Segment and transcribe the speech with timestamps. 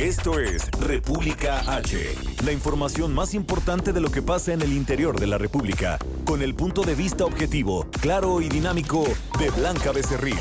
[0.00, 5.18] Esto es República H, la información más importante de lo que pasa en el interior
[5.18, 9.02] de la República, con el punto de vista objetivo, claro y dinámico
[9.40, 10.38] de Blanca Becerril.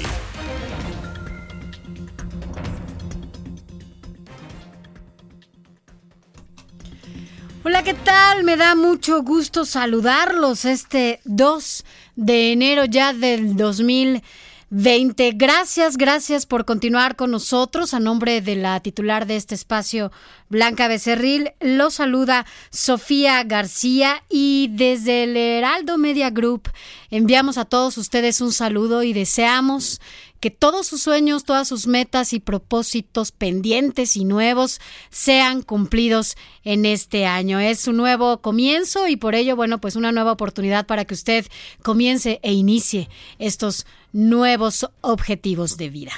[7.64, 8.44] Hola, ¿qué tal?
[8.44, 11.84] Me da mucho gusto saludarlos este 2
[12.16, 14.24] de enero ya del 2020.
[14.70, 17.94] Gracias, gracias por continuar con nosotros.
[17.94, 20.12] A nombre de la titular de este espacio,
[20.50, 26.70] Blanca Becerril, lo saluda Sofía García y desde el Heraldo Media Group
[27.10, 30.02] enviamos a todos ustedes un saludo y deseamos
[30.40, 34.80] que todos sus sueños, todas sus metas y propósitos pendientes y nuevos
[35.10, 37.60] sean cumplidos en este año.
[37.60, 41.46] Es un nuevo comienzo y por ello, bueno, pues una nueva oportunidad para que usted
[41.84, 46.14] comience e inicie estos nuevos objetivos de vida.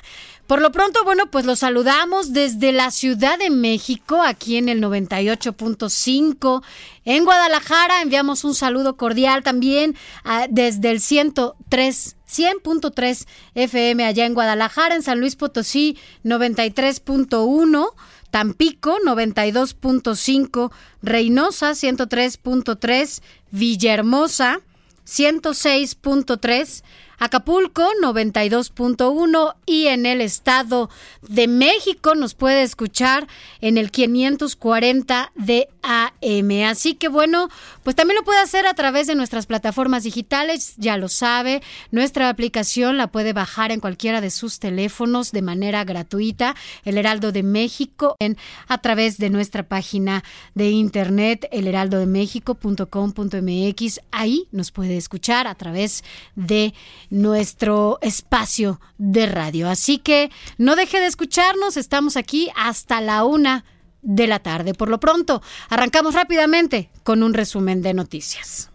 [0.50, 4.82] Por lo pronto, bueno, pues los saludamos desde la Ciudad de México, aquí en el
[4.82, 6.64] 98.5.
[7.06, 14.34] En Guadalajara enviamos un saludo cordial también ah, desde el 103 100.3 FM allá en
[14.34, 17.94] Guadalajara, en San Luis Potosí 93.1.
[18.32, 20.72] Tampico 92.5,
[21.04, 24.62] Reynosa 103.3, Villahermosa
[25.10, 26.84] 106.3,
[27.20, 30.90] Acapulco 92.1 y en el Estado
[31.22, 33.28] de México nos puede escuchar
[33.62, 36.64] en el 540 de AM.
[36.66, 37.50] Así que bueno,
[37.84, 41.62] pues también lo puede hacer a través de nuestras plataformas digitales, ya lo sabe,
[41.92, 46.56] nuestra aplicación la puede bajar en cualquiera de sus teléfonos de manera gratuita,
[46.86, 50.24] el Heraldo de México, en, a través de nuestra página
[50.56, 54.00] de internet, elheraldodemexico.com.mx.
[54.12, 56.04] Ahí nos puede escuchar a través
[56.36, 56.74] de
[57.10, 59.70] nuestro espacio de radio.
[59.70, 63.66] Así que no deje de escucharnos, estamos aquí hasta la una
[64.02, 64.74] de la tarde.
[64.74, 68.70] Por lo pronto, arrancamos rápidamente con un resumen de noticias.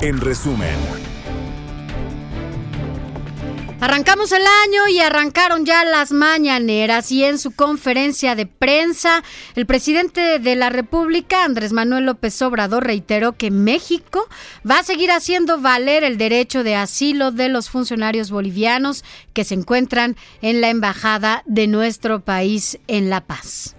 [0.00, 1.19] En resumen.
[3.80, 9.22] Arrancamos el año y arrancaron ya las mañaneras y en su conferencia de prensa
[9.56, 14.28] el presidente de la República, Andrés Manuel López Obrador, reiteró que México
[14.70, 19.02] va a seguir haciendo valer el derecho de asilo de los funcionarios bolivianos
[19.32, 23.76] que se encuentran en la embajada de nuestro país en La Paz.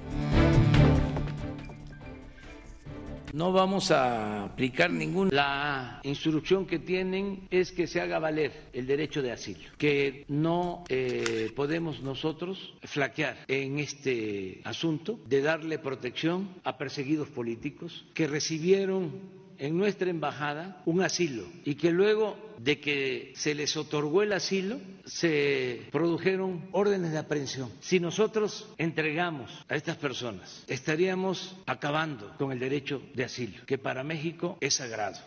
[3.33, 5.31] No vamos a aplicar ninguna.
[5.31, 10.83] La instrucción que tienen es que se haga valer el derecho de asilo, que no
[10.89, 19.40] eh, podemos nosotros flaquear en este asunto de darle protección a perseguidos políticos que recibieron
[19.61, 24.79] en nuestra embajada un asilo y que luego de que se les otorgó el asilo
[25.05, 27.71] se produjeron órdenes de aprehensión.
[27.79, 34.03] Si nosotros entregamos a estas personas, estaríamos acabando con el derecho de asilo, que para
[34.03, 35.19] México es sagrado.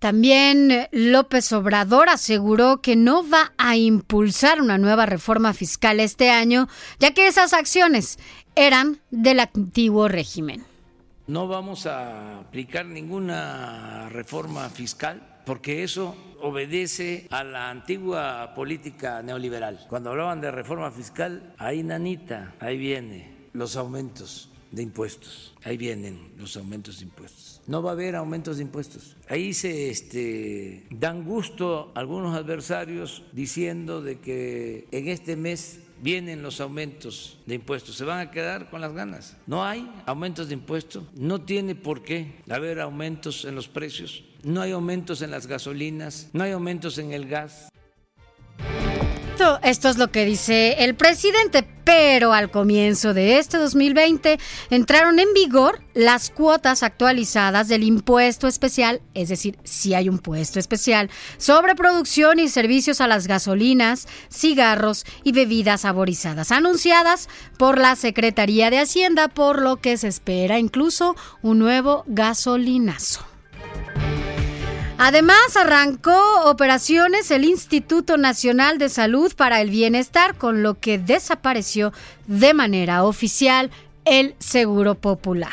[0.00, 6.68] También López Obrador aseguró que no va a impulsar una nueva reforma fiscal este año,
[6.98, 8.18] ya que esas acciones
[8.56, 10.73] eran del antiguo régimen.
[11.26, 19.86] No vamos a aplicar ninguna reforma fiscal porque eso obedece a la antigua política neoliberal.
[19.88, 26.32] Cuando hablaban de reforma fiscal, ahí nanita, ahí viene los aumentos de impuestos, ahí vienen
[26.36, 27.62] los aumentos de impuestos.
[27.66, 29.16] No va a haber aumentos de impuestos.
[29.26, 36.60] Ahí se este, dan gusto algunos adversarios diciendo de que en este mes vienen los
[36.60, 39.38] aumentos de impuestos, se van a quedar con las ganas.
[39.46, 44.60] No hay aumentos de impuestos, no tiene por qué haber aumentos en los precios, no
[44.60, 47.70] hay aumentos en las gasolinas, no hay aumentos en el gas.
[49.34, 54.38] Esto, es lo que dice el presidente, pero al comienzo de este 2020
[54.70, 60.60] entraron en vigor las cuotas actualizadas del impuesto especial, es decir, si hay un puesto
[60.60, 67.28] especial, sobre producción y servicios a las gasolinas, cigarros y bebidas saborizadas, anunciadas
[67.58, 73.33] por la Secretaría de Hacienda, por lo que se espera incluso un nuevo gasolinazo.
[74.96, 81.92] Además, arrancó operaciones el Instituto Nacional de Salud para el Bienestar, con lo que desapareció
[82.26, 83.70] de manera oficial
[84.04, 85.50] el Seguro Popular.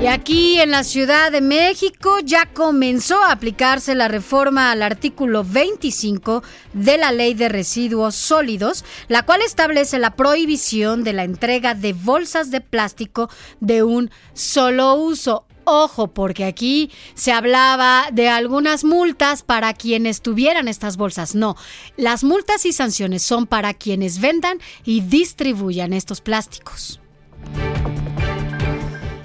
[0.00, 5.44] Y aquí en la Ciudad de México ya comenzó a aplicarse la reforma al artículo
[5.44, 6.42] 25
[6.74, 11.92] de la Ley de Residuos Sólidos, la cual establece la prohibición de la entrega de
[11.92, 13.30] bolsas de plástico
[13.60, 15.46] de un solo uso.
[15.64, 21.34] Ojo, porque aquí se hablaba de algunas multas para quienes tuvieran estas bolsas.
[21.34, 21.56] No,
[21.96, 27.00] las multas y sanciones son para quienes vendan y distribuyan estos plásticos.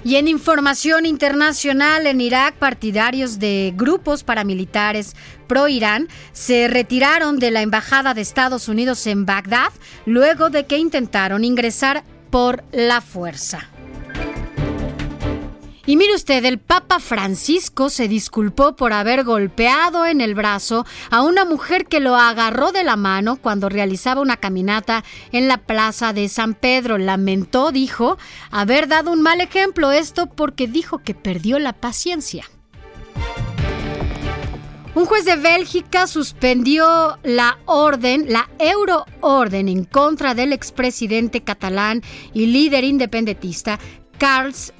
[0.10, 5.16] Y en información internacional, en Irak, partidarios de grupos paramilitares
[5.46, 9.72] pro-Irán se retiraron de la Embajada de Estados Unidos en Bagdad
[10.06, 13.70] luego de que intentaron ingresar por la fuerza.
[15.90, 21.24] Y mire usted, el Papa Francisco se disculpó por haber golpeado en el brazo a
[21.24, 26.14] una mujer que lo agarró de la mano cuando realizaba una caminata en la plaza
[26.14, 27.00] de San Pedro.
[27.00, 28.20] Lamentó, dijo,
[28.52, 32.46] haber dado un mal ejemplo esto porque dijo que perdió la paciencia.
[34.94, 42.46] Un juez de Bélgica suspendió la orden, la euroorden en contra del expresidente catalán y
[42.46, 43.80] líder independentista
[44.20, 44.74] Carles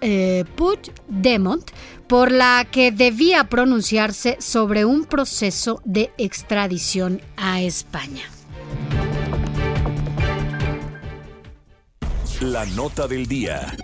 [0.00, 1.70] eh, Puigdemont,
[2.06, 8.24] por la que debía pronunciarse sobre un proceso de extradición a España.
[12.40, 13.76] La nota del día.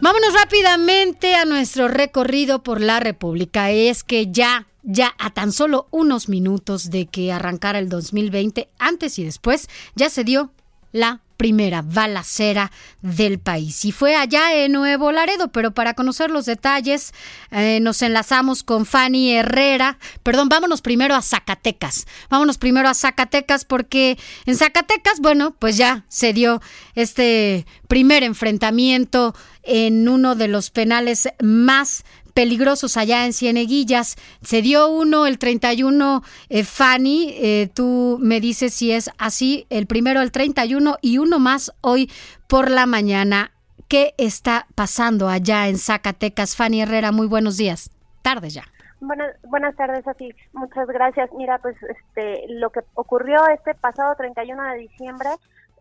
[0.00, 3.70] Vámonos rápidamente a nuestro recorrido por la República.
[3.70, 9.18] Es que ya ya a tan solo unos minutos de que arrancara el 2020, antes
[9.18, 10.50] y después, ya se dio
[10.94, 12.70] la primera balacera
[13.02, 13.84] del país.
[13.84, 17.12] Y fue allá en Nuevo Laredo, pero para conocer los detalles
[17.50, 19.98] eh, nos enlazamos con Fanny Herrera.
[20.22, 22.06] Perdón, vámonos primero a Zacatecas.
[22.30, 26.62] Vámonos primero a Zacatecas porque en Zacatecas, bueno, pues ya se dio
[26.94, 34.16] este primer enfrentamiento en uno de los penales más peligrosos allá en Cieneguillas.
[34.42, 39.86] Se dio uno el 31, eh, Fanny, eh, tú me dices si es así, el
[39.86, 42.10] primero el 31 y uno más hoy
[42.48, 43.52] por la mañana.
[43.88, 46.56] ¿Qué está pasando allá en Zacatecas?
[46.56, 47.90] Fanny Herrera, muy buenos días.
[48.22, 48.64] Tardes ya.
[49.00, 51.30] Buenas, buenas tardes, así Muchas gracias.
[51.36, 55.28] Mira, pues este, lo que ocurrió este pasado 31 de diciembre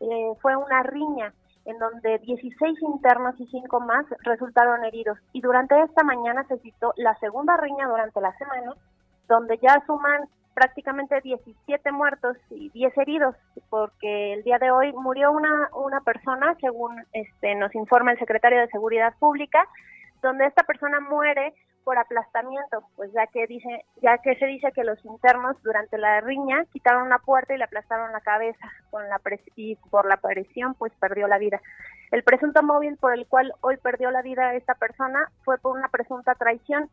[0.02, 1.34] eh, fue una riña
[1.66, 5.18] en donde 16 internos y 5 más resultaron heridos.
[5.32, 8.74] Y durante esta mañana se citó la segunda riña durante la semana,
[9.28, 13.36] donde ya suman prácticamente 17 muertos y 10 heridos,
[13.70, 18.60] porque el día de hoy murió una, una persona, según este, nos informa el secretario
[18.60, 19.68] de Seguridad Pública,
[20.22, 24.84] donde esta persona muere por aplastamiento, pues ya que dice, ya que se dice que
[24.84, 29.20] los internos durante la riña quitaron una puerta y le aplastaron la cabeza con la
[29.56, 31.62] y por la presión pues perdió la vida.
[32.12, 35.90] El presunto móvil por el cual hoy perdió la vida esta persona fue por una
[35.90, 36.90] presunta traición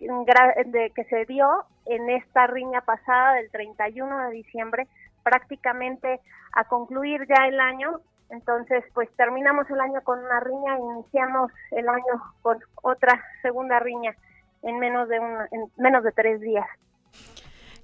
[0.00, 4.86] de, que se dio en esta riña pasada del 31 de diciembre,
[5.22, 6.20] prácticamente
[6.52, 8.00] a concluir ya el año
[8.30, 14.14] entonces, pues terminamos el año con una riña iniciamos el año con otra segunda riña
[14.62, 16.66] en menos de en menos de tres días.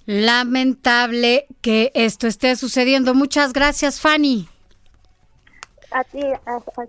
[0.05, 3.13] Lamentable que esto esté sucediendo.
[3.13, 4.47] Muchas gracias, Fanny.
[5.91, 6.19] A ti,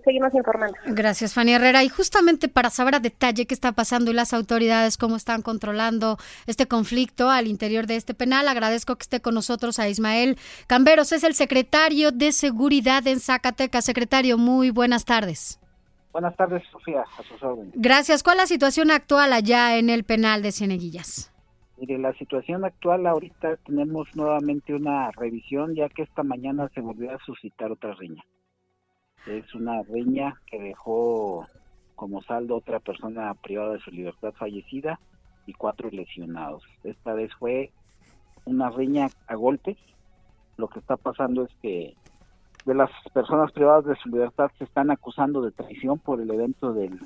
[0.03, 0.75] seguimos informando.
[0.87, 1.83] Gracias, Fanny Herrera.
[1.83, 6.17] Y justamente para saber a detalle qué está pasando y las autoridades cómo están controlando
[6.47, 10.37] este conflicto al interior de este penal, agradezco que esté con nosotros a Ismael
[10.67, 13.85] Camberos, es el secretario de Seguridad en Zacatecas.
[13.85, 15.59] Secretario, muy buenas tardes.
[16.11, 17.73] Buenas tardes, Sofía, a sus órdenes.
[17.75, 18.23] Gracias.
[18.23, 21.31] ¿Cuál es la situación actual allá en el penal de Cieneguillas?
[21.77, 27.11] Mire, la situación actual ahorita tenemos nuevamente una revisión, ya que esta mañana se volvió
[27.11, 28.21] a suscitar otra riña.
[29.27, 31.45] Es una riña que dejó
[31.95, 34.99] como saldo otra persona privada de su libertad fallecida
[35.45, 36.63] y cuatro lesionados.
[36.83, 37.71] Esta vez fue
[38.45, 39.77] una riña a golpes.
[40.57, 41.95] Lo que está pasando es que
[42.65, 46.73] de las personas privadas de su libertad se están acusando de traición por el evento
[46.73, 46.99] del,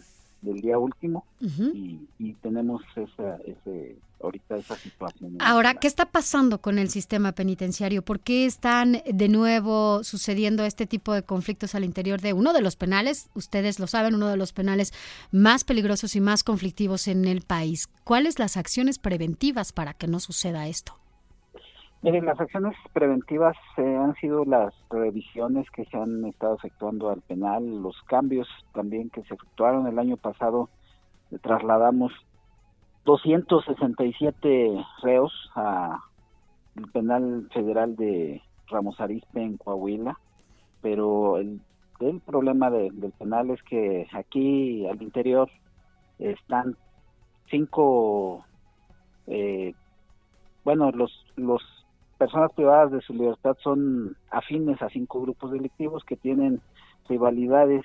[0.44, 5.38] del día último y, tenemos esa, ese, ahorita esa situación.
[5.40, 8.04] Ahora, ¿qué está pasando con el sistema penitenciario?
[8.04, 12.62] ¿Por qué están de nuevo sucediendo este tipo de conflictos al interior de uno de
[12.62, 13.30] los penales?
[13.34, 14.94] Ustedes lo saben, uno de los penales
[15.32, 17.88] más peligrosos y más conflictivos en el país.
[18.04, 21.03] ¿Cuáles las acciones preventivas para que no suceda esto?
[22.04, 27.22] Miren, las acciones preventivas eh, han sido las revisiones que se han estado efectuando al
[27.22, 30.68] penal, los cambios también que se efectuaron el año pasado.
[31.42, 32.12] trasladamos
[33.06, 40.20] 267 reos al penal federal de Ramos Arizpe en Coahuila,
[40.82, 41.62] pero el,
[42.02, 45.50] el problema del penal es que aquí al interior
[46.20, 46.76] están
[47.50, 48.44] cinco,
[49.28, 49.74] eh,
[50.66, 51.83] bueno, los, los
[52.24, 56.62] personas privadas de su libertad son afines a cinco grupos delictivos que tienen
[57.10, 57.84] rivalidades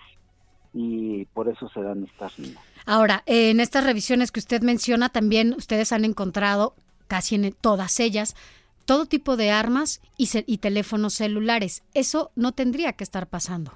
[0.73, 2.63] y por eso se dan estas líneas.
[2.87, 6.75] Ahora, en estas revisiones que usted menciona, también ustedes han encontrado,
[7.09, 8.37] casi en todas ellas,
[8.85, 11.83] todo tipo de armas y, y teléfonos celulares.
[11.93, 13.73] Eso no tendría que estar pasando.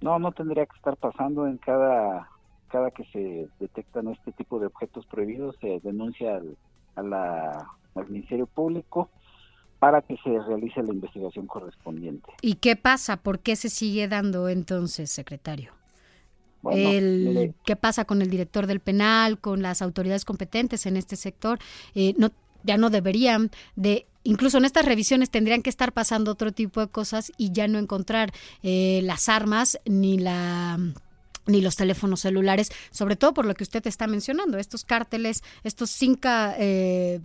[0.00, 2.28] No, no tendría que estar pasando en cada
[2.66, 6.56] cada que se detectan este tipo de objetos prohibidos se denuncia al,
[6.96, 9.08] a la, al Ministerio Público
[9.78, 12.32] para que se realice la investigación correspondiente.
[12.40, 13.18] ¿Y qué pasa?
[13.18, 15.72] ¿Por qué se sigue dando entonces, secretario?
[16.72, 21.58] el, ¿Qué pasa con el director del penal, con las autoridades competentes en este sector?
[21.94, 22.30] Eh, no,
[22.64, 26.88] ya no deberían de incluso en estas revisiones tendrían que estar pasando otro tipo de
[26.88, 30.78] cosas y ya no encontrar eh, las armas ni la
[31.46, 35.90] ni los teléfonos celulares, sobre todo por lo que usted está mencionando, estos cárteles, estos
[35.90, 36.28] cinco,
[36.58, 37.20] eh,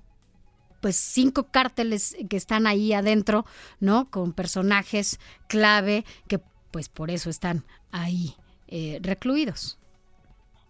[0.82, 3.46] pues cinco cárteles que están ahí adentro,
[3.80, 4.10] ¿no?
[4.10, 6.40] Con personajes clave que
[6.72, 8.36] pues por eso están ahí
[8.68, 9.78] eh, recluidos.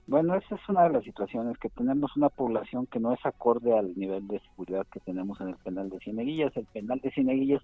[0.07, 3.77] Bueno, esa es una de las situaciones, que tenemos una población que no es acorde
[3.77, 6.55] al nivel de seguridad que tenemos en el penal de Cieneguillas.
[6.57, 7.61] El penal de Cieneguillas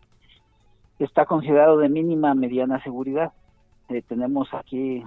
[0.99, 3.33] está considerado de mínima mediana seguridad.
[3.89, 5.03] Eh, tenemos aquí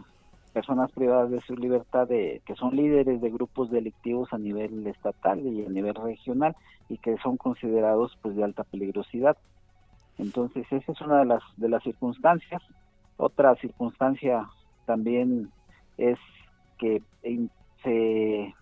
[0.53, 5.41] personas privadas de su libertad de que son líderes de grupos delictivos a nivel estatal
[5.41, 6.57] y a nivel regional
[6.89, 9.37] y que son considerados pues de alta peligrosidad.
[10.19, 12.63] Entonces, esa es una de las de las circunstancias.
[13.17, 14.49] Otra circunstancia
[14.87, 15.51] también
[15.97, 16.19] es
[16.79, 17.03] que
[17.83, 18.55] se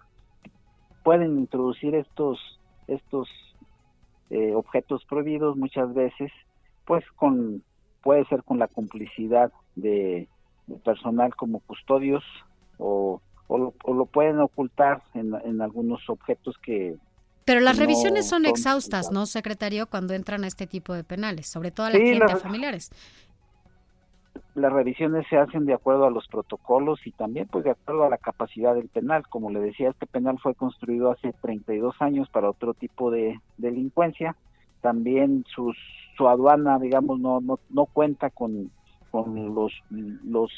[1.03, 2.39] pueden introducir estos
[2.87, 3.29] estos
[4.31, 6.31] eh, objetos prohibidos muchas veces
[6.85, 7.63] pues con
[8.03, 10.29] puede ser con la complicidad de
[10.77, 12.25] personal como custodios
[12.79, 13.59] o, o,
[13.95, 16.97] lo, pueden ocultar en, en, algunos objetos que...
[17.45, 21.71] Pero las revisiones son, exhaustas, ¿no, secretario, cuando entran a este tipo de penales, sobre
[21.71, 22.91] todo a la gente, a familiares?
[24.55, 28.11] Las revisiones se hacen de acuerdo a los protocolos y también pues de acuerdo a
[28.11, 29.27] la capacidad del penal.
[29.29, 34.37] Como le decía, este penal fue construido hace 32 años para otro tipo de delincuencia.
[34.83, 35.77] También sus,
[36.19, 38.71] su aduana, digamos, no, no, no cuenta con
[39.11, 40.51] con los, los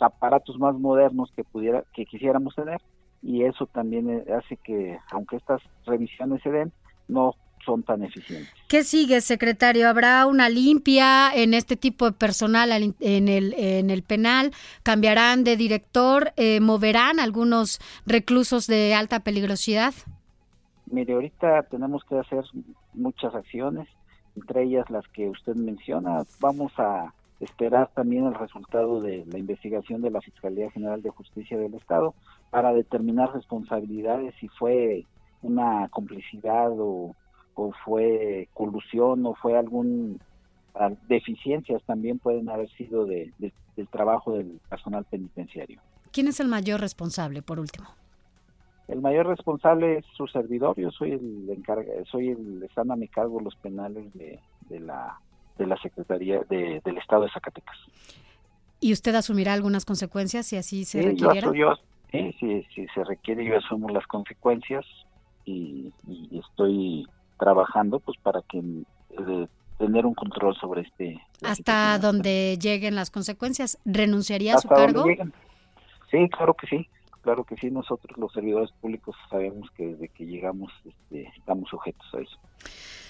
[0.00, 2.80] aparatos más modernos que pudiera que quisiéramos tener
[3.22, 6.72] y eso también eh, hace que aunque estas revisiones se den
[7.08, 7.34] no
[7.64, 8.52] son tan eficientes.
[8.68, 9.88] ¿Qué sigue, secretario?
[9.88, 14.52] ¿Habrá una limpia en este tipo de personal en el, en el penal?
[14.82, 16.32] ¿Cambiarán de director?
[16.36, 19.94] Eh, ¿Moverán algunos reclusos de alta peligrosidad?
[20.86, 22.44] Mire, ahorita tenemos que hacer
[22.92, 23.88] muchas acciones,
[24.36, 26.24] entre ellas las que usted menciona.
[26.40, 31.58] Vamos a esperar también el resultado de la investigación de la Fiscalía General de Justicia
[31.58, 32.14] del Estado
[32.50, 35.04] para determinar responsabilidades si fue
[35.42, 37.14] una complicidad o,
[37.84, 40.20] fue colusión o fue algún
[40.74, 45.80] ah, deficiencias también pueden haber sido de, del trabajo del personal penitenciario.
[46.12, 47.86] ¿Quién es el mayor responsable, por último?
[48.88, 53.08] El mayor responsable es su servidor, yo soy el encarga, soy el, están a mi
[53.08, 55.18] cargo los penales de, de la
[55.58, 57.76] de la Secretaría de, del Estado de Zacatecas.
[58.80, 61.32] ¿Y usted asumirá algunas consecuencias si así se sí, Yo,
[62.12, 64.84] sí, si, se requiere, yo asumo las consecuencias
[65.44, 65.92] y,
[66.32, 67.06] estoy
[67.38, 69.46] trabajando pues para que eh,
[69.78, 75.04] tener un control sobre este hasta donde lleguen las consecuencias renunciaría a su cargo
[76.10, 76.88] sí claro que sí
[77.22, 82.06] claro que sí nosotros los servidores públicos sabemos que desde que llegamos este, estamos sujetos
[82.14, 82.38] a eso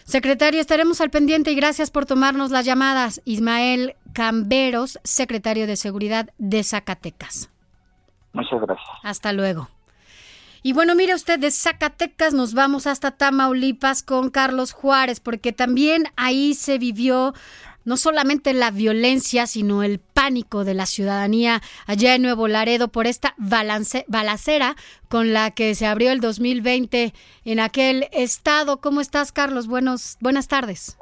[0.04, 3.22] Secretario, estaremos al pendiente y gracias por tomarnos las llamadas.
[3.24, 7.50] Ismael Camberos, secretario de Seguridad de Zacatecas.
[8.34, 8.86] Muchas gracias.
[9.02, 9.68] Hasta luego.
[10.62, 16.04] Y bueno, mire usted, de Zacatecas nos vamos hasta Tamaulipas con Carlos Juárez, porque también
[16.16, 17.34] ahí se vivió
[17.84, 23.06] no solamente la violencia, sino el pánico de la ciudadanía allá en Nuevo Laredo por
[23.06, 24.76] esta balacera
[25.08, 27.12] con la que se abrió el 2020
[27.44, 28.80] en aquel estado.
[28.80, 29.66] ¿Cómo estás, Carlos?
[29.66, 30.98] Buenos, buenas tardes.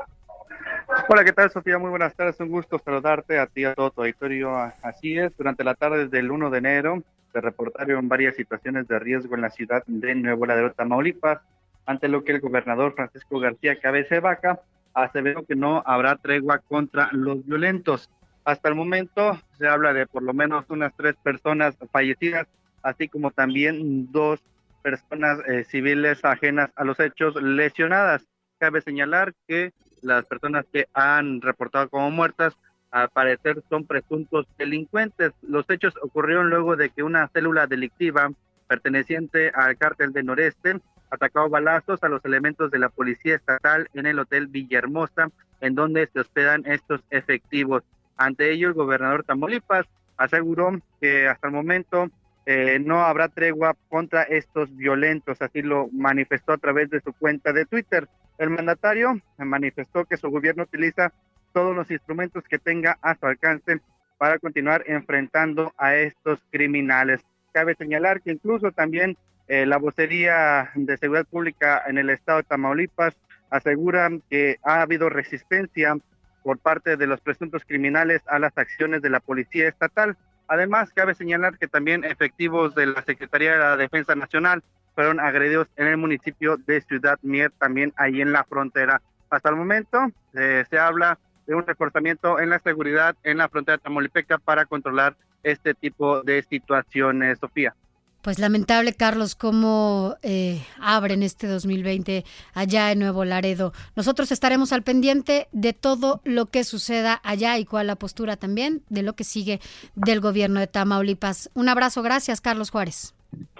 [1.08, 1.78] Hola, ¿qué tal, Sofía?
[1.78, 2.38] Muy buenas tardes.
[2.40, 4.54] Un gusto saludarte a ti y a todo tu auditorio.
[4.82, 9.34] Así es, durante la tarde del 1 de enero se reportaron varias situaciones de riesgo
[9.34, 11.40] en la ciudad de Nuevo Laredo, Tamaulipas,
[11.86, 14.60] ante lo que el gobernador Francisco García Cabeza Vaca
[14.94, 18.10] aseveró que no habrá tregua contra los violentos.
[18.44, 22.48] Hasta el momento se habla de por lo menos unas tres personas fallecidas,
[22.82, 24.40] así como también dos
[24.82, 28.26] personas eh, civiles ajenas a los hechos lesionadas.
[28.58, 29.72] Cabe señalar que
[30.02, 32.56] las personas que han reportado como muertas
[32.90, 35.32] al parecer son presuntos delincuentes.
[35.42, 38.30] Los hechos ocurrieron luego de que una célula delictiva
[38.66, 40.80] perteneciente al cártel de Noreste
[41.12, 45.28] atacó balazos a los elementos de la policía estatal en el hotel Villahermosa,
[45.60, 47.82] en donde se hospedan estos efectivos.
[48.16, 52.08] Ante ello, el gobernador Tamaulipas aseguró que hasta el momento
[52.46, 57.52] eh, no habrá tregua contra estos violentos, así lo manifestó a través de su cuenta
[57.52, 58.08] de Twitter.
[58.38, 61.12] El mandatario manifestó que su gobierno utiliza
[61.52, 63.80] todos los instrumentos que tenga a su alcance
[64.16, 67.20] para continuar enfrentando a estos criminales.
[67.52, 72.44] Cabe señalar que incluso también eh, la vocería de seguridad pública en el estado de
[72.44, 73.14] Tamaulipas
[73.50, 75.96] asegura que ha habido resistencia
[76.42, 80.16] por parte de los presuntos criminales a las acciones de la policía estatal.
[80.48, 84.62] Además, cabe señalar que también efectivos de la Secretaría de la Defensa Nacional
[84.94, 89.00] fueron agredidos en el municipio de Ciudad Mier, también ahí en la frontera.
[89.30, 93.78] Hasta el momento eh, se habla de un reforzamiento en la seguridad en la frontera
[93.78, 97.74] tamaulipeca para controlar este tipo de situaciones, Sofía.
[98.22, 102.24] Pues lamentable, Carlos, cómo eh, abren este 2020
[102.54, 103.72] allá en Nuevo Laredo.
[103.96, 108.84] Nosotros estaremos al pendiente de todo lo que suceda allá y cuál la postura también
[108.88, 109.60] de lo que sigue
[109.96, 111.50] del gobierno de Tamaulipas.
[111.54, 113.12] Un abrazo, gracias, Carlos Juárez.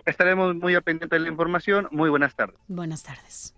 [0.07, 1.89] Estaremos muy al pendiente de la información.
[1.91, 2.57] Muy buenas tardes.
[2.69, 3.55] Buenas tardes.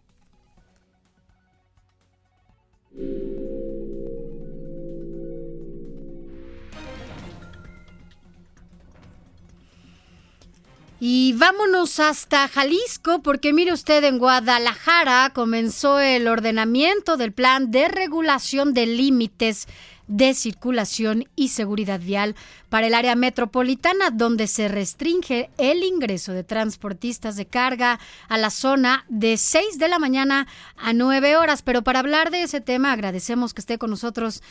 [11.01, 17.89] Y vámonos hasta Jalisco, porque mire usted, en Guadalajara comenzó el ordenamiento del plan de
[17.89, 19.67] regulación de límites
[20.07, 22.35] de circulación y seguridad vial
[22.69, 28.51] para el área metropolitana, donde se restringe el ingreso de transportistas de carga a la
[28.51, 30.47] zona de 6 de la mañana
[30.77, 31.63] a 9 horas.
[31.63, 34.43] Pero para hablar de ese tema, agradecemos que esté con nosotros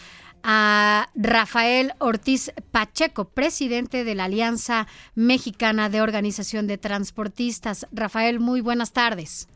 [0.44, 7.88] a Rafael Ortiz Pacheco, presidente de la Alianza Mexicana de Organización de Transportistas.
[7.94, 9.48] Rafael, muy buenas tardes.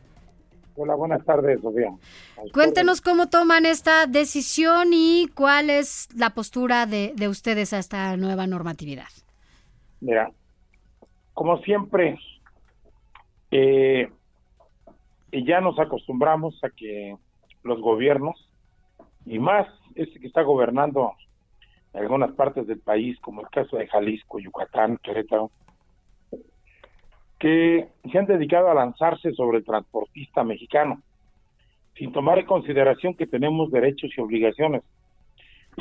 [0.80, 1.90] Hola, buenas tardes, Sofía.
[2.52, 8.46] Cuéntenos cómo toman esta decisión y cuál es la postura de, ustedes a esta nueva
[8.46, 9.08] normatividad.
[10.00, 10.30] Mira,
[11.34, 12.16] como siempre,
[13.50, 14.08] eh,
[15.32, 17.16] ya nos acostumbramos a que
[17.64, 18.48] los gobiernos,
[19.26, 21.12] y más este que está gobernando
[21.92, 25.50] algunas partes del país, como el caso de Jalisco, Yucatán, Querétaro,
[27.38, 31.02] que se han dedicado a lanzarse sobre el transportista mexicano,
[31.96, 34.82] sin tomar en consideración que tenemos derechos y obligaciones.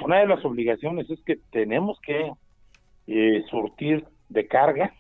[0.04, 2.32] Una de las obligaciones es que tenemos que
[3.08, 4.94] eh, surtir de carga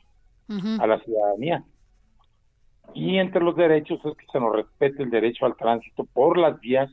[0.80, 1.64] a la ciudadanía.
[2.94, 6.60] Y entre los derechos es que se nos respete el derecho al tránsito por las
[6.62, 6.90] vías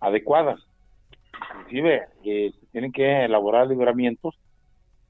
[0.00, 0.60] adecuadas
[1.50, 4.34] inclusive eh, se tienen que elaborar libramientos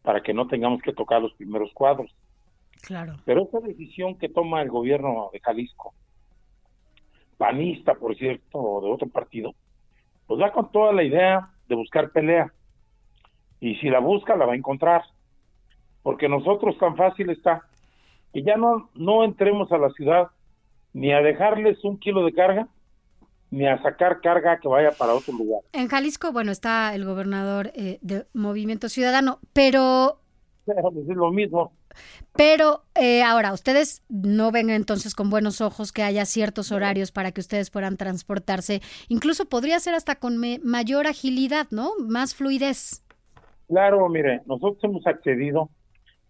[0.03, 2.11] para que no tengamos que tocar los primeros cuadros.
[2.83, 3.17] Claro.
[3.25, 5.95] Pero esta decisión que toma el gobierno de Jalisco,
[7.39, 9.55] panista, por cierto, o de otro partido,
[10.27, 12.53] pues va con toda la idea de buscar pelea.
[13.61, 15.03] Y si la busca, la va a encontrar.
[16.03, 17.63] Porque nosotros tan fácil está
[18.33, 20.29] que ya no, no entremos a la ciudad
[20.93, 22.69] ni a dejarles un kilo de carga,
[23.51, 25.61] ni a sacar carga que vaya para otro lugar.
[25.73, 30.19] En Jalisco, bueno, está el gobernador eh, de Movimiento Ciudadano, pero...
[30.65, 31.73] Pero es lo mismo.
[32.35, 37.33] Pero eh, ahora, ustedes no ven entonces con buenos ojos que haya ciertos horarios para
[37.33, 38.81] que ustedes puedan transportarse.
[39.09, 41.93] Incluso podría ser hasta con mayor agilidad, ¿no?
[41.99, 43.05] Más fluidez.
[43.69, 45.71] Claro, mire, nosotros hemos accedido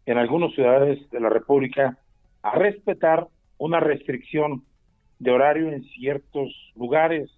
[0.07, 1.99] en algunas ciudades de la República
[2.43, 4.65] a respetar una restricción
[5.19, 7.31] de horario en ciertos lugares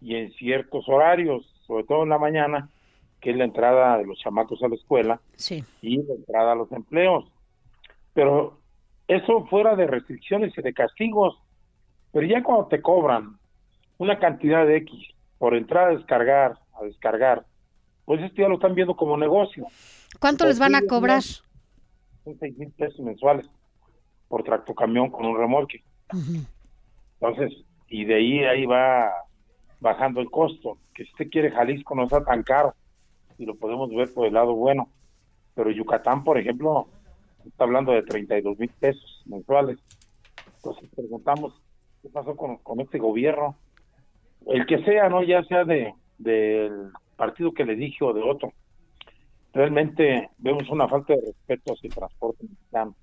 [0.00, 2.68] y en ciertos horarios, sobre todo en la mañana,
[3.20, 5.20] que es la entrada de los chamacos a la escuela
[5.80, 7.24] y la entrada a los empleos.
[8.14, 8.60] Pero
[9.08, 11.38] eso fuera de restricciones y de castigos,
[12.12, 13.38] pero ya cuando te cobran
[13.98, 17.44] una cantidad de X por entrar a descargar, a descargar,
[18.04, 19.66] pues esto ya lo están viendo como negocio.
[20.20, 21.22] ¿Cuánto les van a cobrar?
[21.22, 23.48] Son seis mil pesos mensuales
[24.28, 25.82] por tractocamión con un remolque.
[27.20, 29.10] Entonces, y de ahí ahí va
[29.80, 30.78] bajando el costo.
[30.94, 32.74] Que si usted quiere Jalisco no está tan caro
[33.38, 34.88] y lo podemos ver por el lado bueno.
[35.54, 36.88] Pero Yucatán, por ejemplo,
[37.48, 39.78] está hablando de 32 mil pesos mensuales.
[40.56, 41.60] Entonces preguntamos,
[42.02, 43.56] ¿qué pasó con, con este gobierno?
[44.46, 45.22] el que sea, ¿no?
[45.22, 48.52] Ya sea de del partido que le dije o de otro.
[49.52, 52.96] Realmente vemos una falta de respeto hacia el transporte mexicano.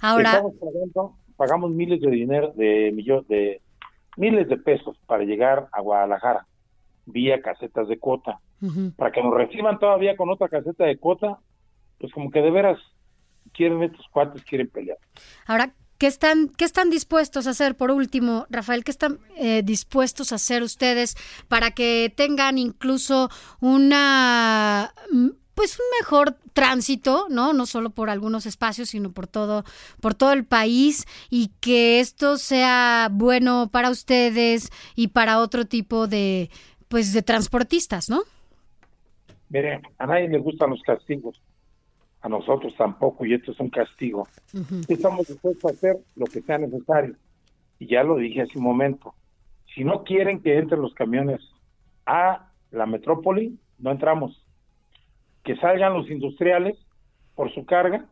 [0.00, 0.42] Ahora,
[1.36, 3.60] pagamos miles de dinero, de millones, de
[4.16, 6.46] miles de pesos para llegar a Guadalajara
[7.06, 8.40] vía casetas de cuota.
[8.96, 11.38] Para que nos reciban todavía con otra caseta de cuota,
[11.98, 12.78] pues como que de veras
[13.52, 14.98] quieren estos cuates, quieren pelear.
[15.46, 17.76] Ahora, ¿qué están, qué están dispuestos a hacer?
[17.76, 21.16] Por último, Rafael, ¿qué están eh, dispuestos a hacer ustedes
[21.48, 23.28] para que tengan incluso
[23.60, 24.92] una
[25.54, 27.52] pues un mejor tránsito, ¿no?
[27.52, 29.64] No solo por algunos espacios, sino por todo,
[30.00, 36.06] por todo el país y que esto sea bueno para ustedes y para otro tipo
[36.06, 36.50] de,
[36.88, 38.22] pues, de transportistas, ¿no?
[39.48, 41.40] Mire, a nadie le gustan los castigos,
[42.24, 44.26] a nosotros tampoco, y esto es un castigo.
[44.88, 47.16] Estamos dispuestos a hacer lo que sea necesario.
[47.78, 49.14] Y ya lo dije hace un momento.
[49.74, 51.42] Si no quieren que entren los camiones
[52.06, 54.42] a la metrópoli, no entramos
[55.42, 56.78] que salgan los industriales
[57.34, 58.06] por su carga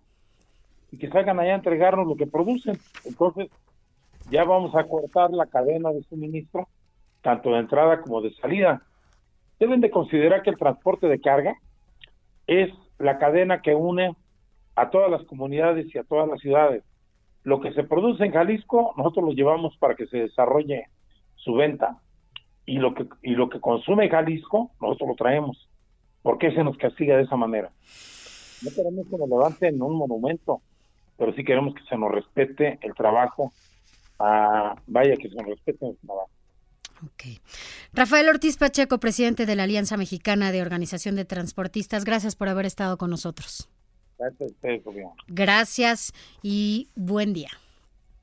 [0.90, 2.78] y que salgan allá a entregarnos lo que producen.
[3.06, 3.48] Entonces,
[4.30, 6.68] ya vamos a cortar la cadena de suministro,
[7.22, 8.82] tanto de entrada como de salida.
[9.58, 11.54] Deben de considerar que el transporte de carga
[12.46, 12.70] es
[13.02, 14.14] la cadena que une
[14.76, 16.84] a todas las comunidades y a todas las ciudades.
[17.42, 20.86] Lo que se produce en Jalisco, nosotros lo llevamos para que se desarrolle
[21.34, 21.98] su venta.
[22.64, 25.68] Y lo que, y lo que consume Jalisco, nosotros lo traemos.
[26.22, 27.72] ¿Por qué se nos castiga de esa manera?
[28.62, 30.62] No queremos que nos levanten un monumento,
[31.18, 33.52] pero sí queremos que se nos respete el trabajo.
[34.20, 36.30] Ah, vaya, que se nos respete el trabajo.
[37.92, 42.66] Rafael Ortiz Pacheco, presidente de la Alianza Mexicana de Organización de Transportistas, gracias por haber
[42.66, 43.68] estado con nosotros.
[44.18, 44.52] Gracias
[45.26, 46.12] Gracias
[46.42, 47.50] y buen día.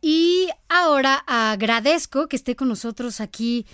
[0.02, 3.66] Y ahora agradezco que esté con nosotros aquí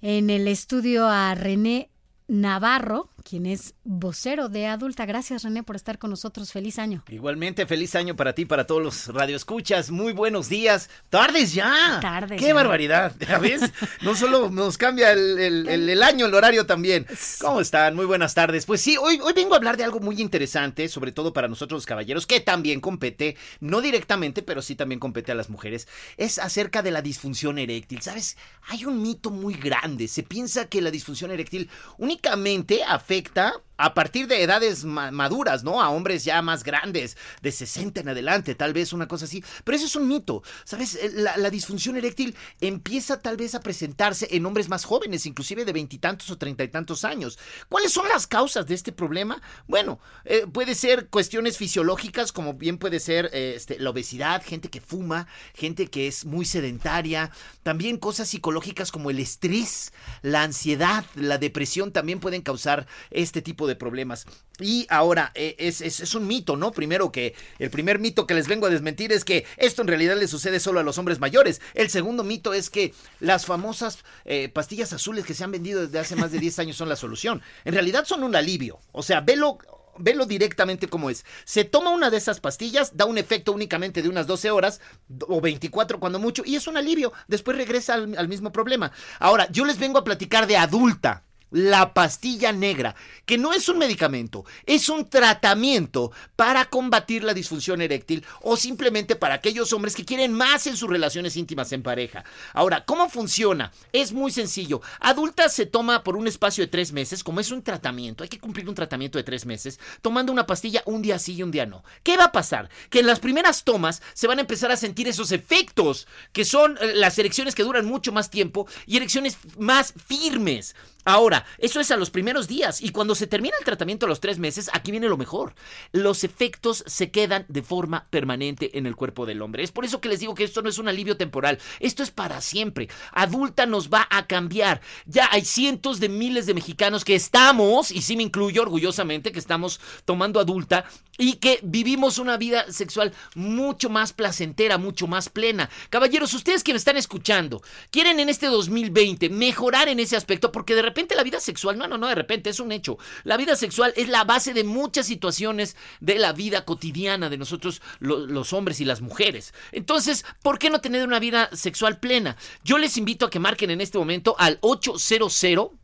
[0.00, 1.90] en el estudio a René
[2.28, 5.06] Navarro, quien es vocero de Adulta.
[5.06, 6.52] Gracias, René, por estar con nosotros.
[6.52, 7.04] Feliz año.
[7.08, 9.90] Igualmente, feliz año para ti, para todos los radioescuchas.
[9.90, 10.90] Muy buenos días.
[11.08, 11.98] Tardes ya.
[12.00, 12.40] Tardes.
[12.40, 13.14] Qué barbaridad.
[13.28, 13.62] ¿Ya ves?
[14.02, 17.06] No solo nos cambia el, año, el horario también.
[17.40, 17.94] ¿Cómo están?
[17.94, 18.66] Muy buenas tardes.
[18.66, 21.78] Pues sí, hoy, hoy vengo a hablar de algo muy interesante, sobre todo para nosotros
[21.78, 25.86] los caballeros, que también compete, no directamente, pero sí también compete a las mujeres.
[26.16, 28.02] Es acerca de la disfunción eréctil.
[28.02, 28.36] ¿Sabes?
[28.68, 30.08] Hay un mito muy grande.
[30.08, 35.82] Se piensa que la disfunción eréctil únicamente afecta afecta a partir de edades maduras, ¿no?
[35.82, 39.42] A hombres ya más grandes, de 60 en adelante, tal vez una cosa así.
[39.64, 40.94] Pero eso es un mito, ¿sabes?
[40.94, 45.72] Eh, la, disfunción eréctil empieza tal vez a presentarse en hombres más jóvenes, inclusive de
[45.72, 47.40] veintitantos o treinta y tantos años.
[47.68, 49.42] ¿Cuáles son las causas de este problema?
[49.66, 54.70] Bueno, eh, puede ser cuestiones fisiológicas, como bien puede ser eh, este, la obesidad, gente
[54.70, 57.32] que fuma, gente que es muy sedentaria,
[57.64, 59.92] también cosas psicológicas como el estrés,
[60.22, 64.26] la ansiedad, la depresión también pueden causar este tipo de problemas.
[64.60, 66.72] Y ahora, eh, es, es, un mito, ¿no?
[66.72, 70.16] Primero que el primer mito que les vengo a desmentir es que esto en realidad
[70.16, 71.60] le sucede solo a los hombres mayores.
[71.74, 75.98] El segundo mito es que las famosas eh, pastillas azules que se han vendido desde
[75.98, 77.42] hace más de 10 años son la solución.
[77.64, 78.80] En realidad son un alivio.
[78.92, 79.58] O sea, velo
[79.98, 81.24] velo directamente como es.
[81.44, 84.80] Se toma una de esas pastillas, da un efecto únicamente de unas 12 horas
[85.28, 87.12] o 24 cuando mucho y es un alivio.
[87.28, 88.92] Después regresa al mismo problema.
[89.18, 93.78] Ahora, yo les vengo a platicar de adulta la pastilla negra, que no es un
[93.78, 100.04] medicamento, es un tratamiento para combatir la disfunción eréctil o simplemente para aquellos hombres que
[100.04, 102.24] quieren más en sus relaciones íntimas en pareja.
[102.54, 103.72] Ahora, ¿cómo funciona?
[103.92, 104.80] Es muy sencillo.
[104.98, 108.40] Adulta se toma por un espacio de tres meses, como es un tratamiento, hay que
[108.40, 111.66] cumplir un tratamiento de tres meses, tomando una pastilla un día sí y un día
[111.66, 111.84] no.
[112.02, 112.70] ¿Qué va a pasar?
[112.90, 116.78] Que en las primeras tomas se van a empezar a sentir esos efectos, que son
[116.80, 120.74] eh, las erecciones que duran mucho más tiempo y erecciones más firmes.
[121.04, 124.20] Ahora, eso es a los primeros días y cuando se termina el tratamiento a los
[124.20, 125.54] tres meses, aquí viene lo mejor.
[125.90, 129.64] Los efectos se quedan de forma permanente en el cuerpo del hombre.
[129.64, 132.12] Es por eso que les digo que esto no es un alivio temporal, esto es
[132.12, 132.88] para siempre.
[133.10, 134.80] Adulta nos va a cambiar.
[135.06, 139.40] Ya hay cientos de miles de mexicanos que estamos, y sí me incluyo orgullosamente, que
[139.40, 140.84] estamos tomando adulta
[141.18, 145.68] y que vivimos una vida sexual mucho más placentera, mucho más plena.
[145.90, 147.60] Caballeros, ustedes que me están escuchando,
[147.90, 151.86] quieren en este 2020 mejorar en ese aspecto porque de repente la vida sexual, no,
[151.88, 152.98] no, no, de repente es un hecho.
[153.24, 157.82] La vida sexual es la base de muchas situaciones de la vida cotidiana de nosotros
[158.00, 159.54] los hombres y las mujeres.
[159.72, 162.36] Entonces, ¿por qué no tener una vida sexual plena?
[162.64, 165.32] Yo les invito a que marquen en este momento al 800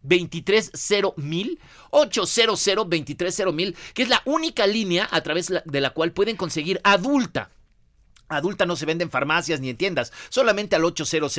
[0.02, 1.58] 230 mil
[1.90, 6.80] 800 230 mil que es la única línea a través de la cual pueden conseguir
[6.84, 7.50] adulta
[8.28, 11.36] Adulta no se vende en farmacias ni en tiendas, solamente al 800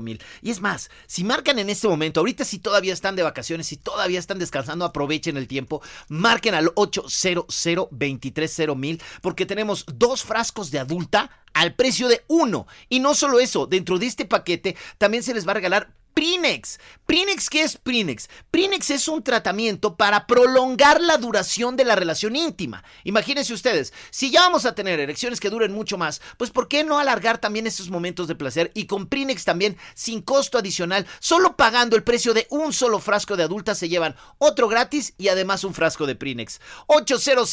[0.00, 3.66] mil Y es más, si marcan en este momento, ahorita si todavía están de vacaciones,
[3.66, 7.46] si todavía están descansando, aprovechen el tiempo, marquen al 800
[8.76, 12.66] mil porque tenemos dos frascos de adulta al precio de uno.
[12.88, 16.78] Y no solo eso, dentro de este paquete también se les va a regalar Prinex.
[17.06, 18.28] Prinex, ¿qué es Prinex?
[18.50, 22.84] Prinex es un tratamiento para prolongar la duración de la relación íntima.
[23.04, 26.84] Imagínense ustedes, si ya vamos a tener erecciones que duren mucho más, pues ¿por qué
[26.84, 28.70] no alargar también esos momentos de placer?
[28.74, 33.36] Y con Prinex también, sin costo adicional, solo pagando el precio de un solo frasco
[33.36, 36.60] de adulta se llevan otro gratis y además un frasco de Prinex.
[36.86, 37.52] 800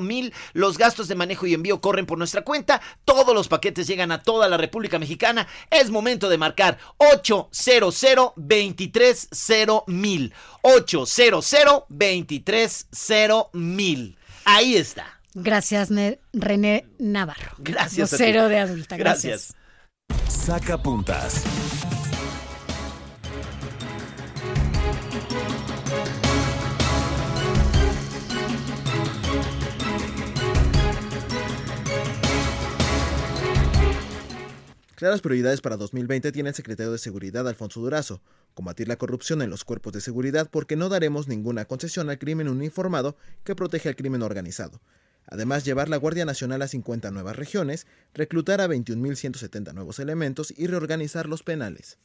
[0.00, 0.32] mil.
[0.52, 2.80] Los gastos de manejo y envío corren por nuestra cuenta.
[3.04, 5.46] Todos los paquetes llegan a toda la República Mexicana.
[5.70, 6.78] Es momento de marcar
[7.12, 10.32] 800 230 mil.
[10.62, 14.16] 800 230 mil.
[14.44, 15.20] Ahí está.
[15.34, 15.88] Gracias,
[16.32, 17.52] René Navarro.
[17.58, 18.14] Gracias.
[18.16, 18.96] Cero de adulta.
[18.96, 19.54] Gracias.
[20.28, 21.42] Saca puntas.
[35.02, 38.22] Claras prioridades para 2020 tiene el secretario de Seguridad Alfonso Durazo,
[38.54, 42.48] combatir la corrupción en los cuerpos de seguridad porque no daremos ninguna concesión al crimen
[42.48, 44.80] uniformado que protege al crimen organizado.
[45.26, 50.68] Además, llevar la Guardia Nacional a 50 nuevas regiones, reclutar a 21.170 nuevos elementos y
[50.68, 51.98] reorganizar los penales.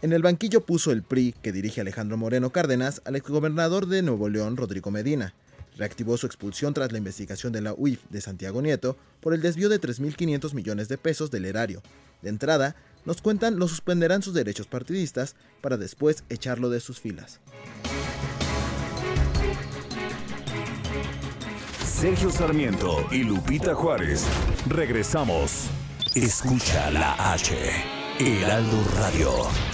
[0.00, 4.28] En el banquillo puso el PRI, que dirige Alejandro Moreno Cárdenas, al exgobernador de Nuevo
[4.28, 5.34] León, Rodrigo Medina
[5.76, 9.68] reactivó su expulsión tras la investigación de la UIF de Santiago Nieto por el desvío
[9.68, 11.82] de 3.500 millones de pesos del erario.
[12.22, 17.40] De entrada, nos cuentan lo suspenderán sus derechos partidistas para después echarlo de sus filas.
[21.84, 24.26] Sergio Sarmiento y Lupita Juárez.
[24.68, 25.68] Regresamos.
[26.14, 27.56] Escucha la H.
[28.18, 29.73] Heraldo Radio.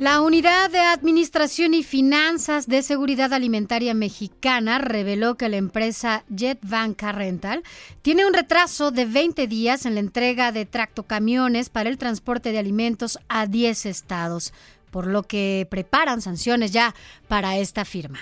[0.00, 7.12] La Unidad de Administración y Finanzas de Seguridad Alimentaria Mexicana reveló que la empresa JetBanca
[7.12, 7.62] Rental
[8.00, 12.58] tiene un retraso de 20 días en la entrega de tractocamiones para el transporte de
[12.58, 14.54] alimentos a 10 estados,
[14.90, 16.94] por lo que preparan sanciones ya
[17.28, 18.20] para esta firma.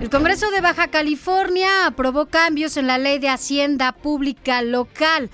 [0.00, 5.30] El Congreso de Baja California aprobó cambios en la ley de Hacienda Pública Local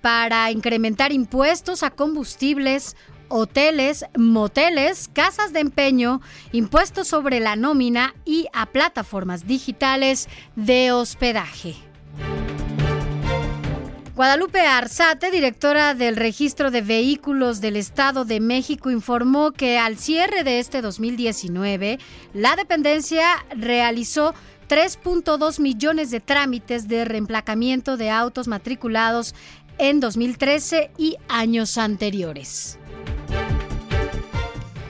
[0.00, 2.96] para incrementar impuestos a combustibles,
[3.28, 6.20] hoteles, moteles, casas de empeño,
[6.52, 11.76] impuestos sobre la nómina y a plataformas digitales de hospedaje.
[14.16, 20.42] Guadalupe Arzate, directora del Registro de Vehículos del Estado de México, informó que al cierre
[20.42, 21.98] de este 2019,
[22.32, 24.34] la dependencia realizó
[24.70, 29.34] 3.2 millones de trámites de reemplacamiento de autos matriculados
[29.76, 32.78] en 2013 y años anteriores.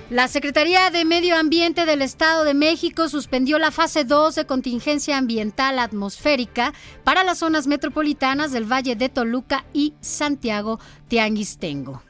[0.09, 5.19] La Secretaría de Medio Ambiente del Estado de México suspendió la fase 2 de contingencia
[5.19, 12.06] ambiental atmosférica para las zonas metropolitanas del Valle de Toluca y Santiago Tianguistengo.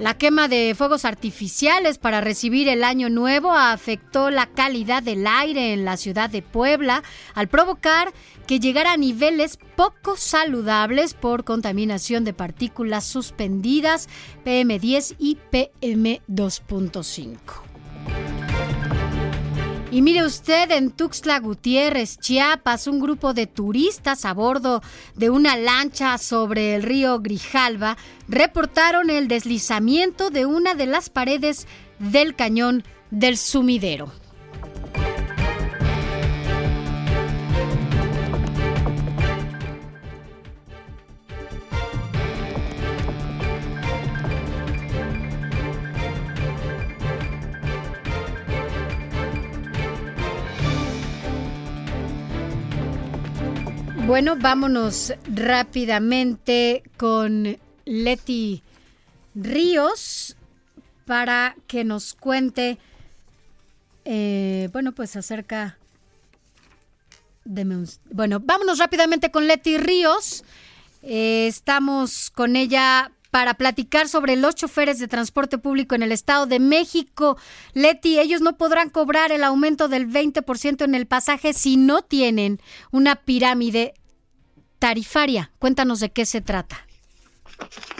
[0.00, 5.74] La quema de fuegos artificiales para recibir el año nuevo afectó la calidad del aire
[5.74, 7.02] en la ciudad de Puebla
[7.34, 8.14] al provocar
[8.46, 14.08] que llegara a niveles poco saludables por contaminación de partículas suspendidas
[14.42, 18.39] PM10 y PM2.5.
[19.92, 24.82] Y mire usted, en Tuxtla Gutiérrez, Chiapas, un grupo de turistas a bordo
[25.16, 27.96] de una lancha sobre el río Grijalva
[28.28, 31.66] reportaron el deslizamiento de una de las paredes
[31.98, 34.12] del cañón del sumidero.
[54.10, 58.60] Bueno, vámonos rápidamente con Leti
[59.36, 60.36] Ríos
[61.06, 62.78] para que nos cuente,
[64.04, 65.78] eh, bueno, pues acerca
[67.44, 67.86] de...
[68.10, 70.42] Bueno, vámonos rápidamente con Leti Ríos.
[71.04, 76.46] Eh, estamos con ella para platicar sobre los choferes de transporte público en el Estado
[76.46, 77.38] de México.
[77.74, 82.60] Leti, ellos no podrán cobrar el aumento del 20% en el pasaje si no tienen
[82.90, 83.94] una pirámide
[84.80, 85.52] tarifaria.
[85.60, 86.84] Cuéntanos de qué se trata.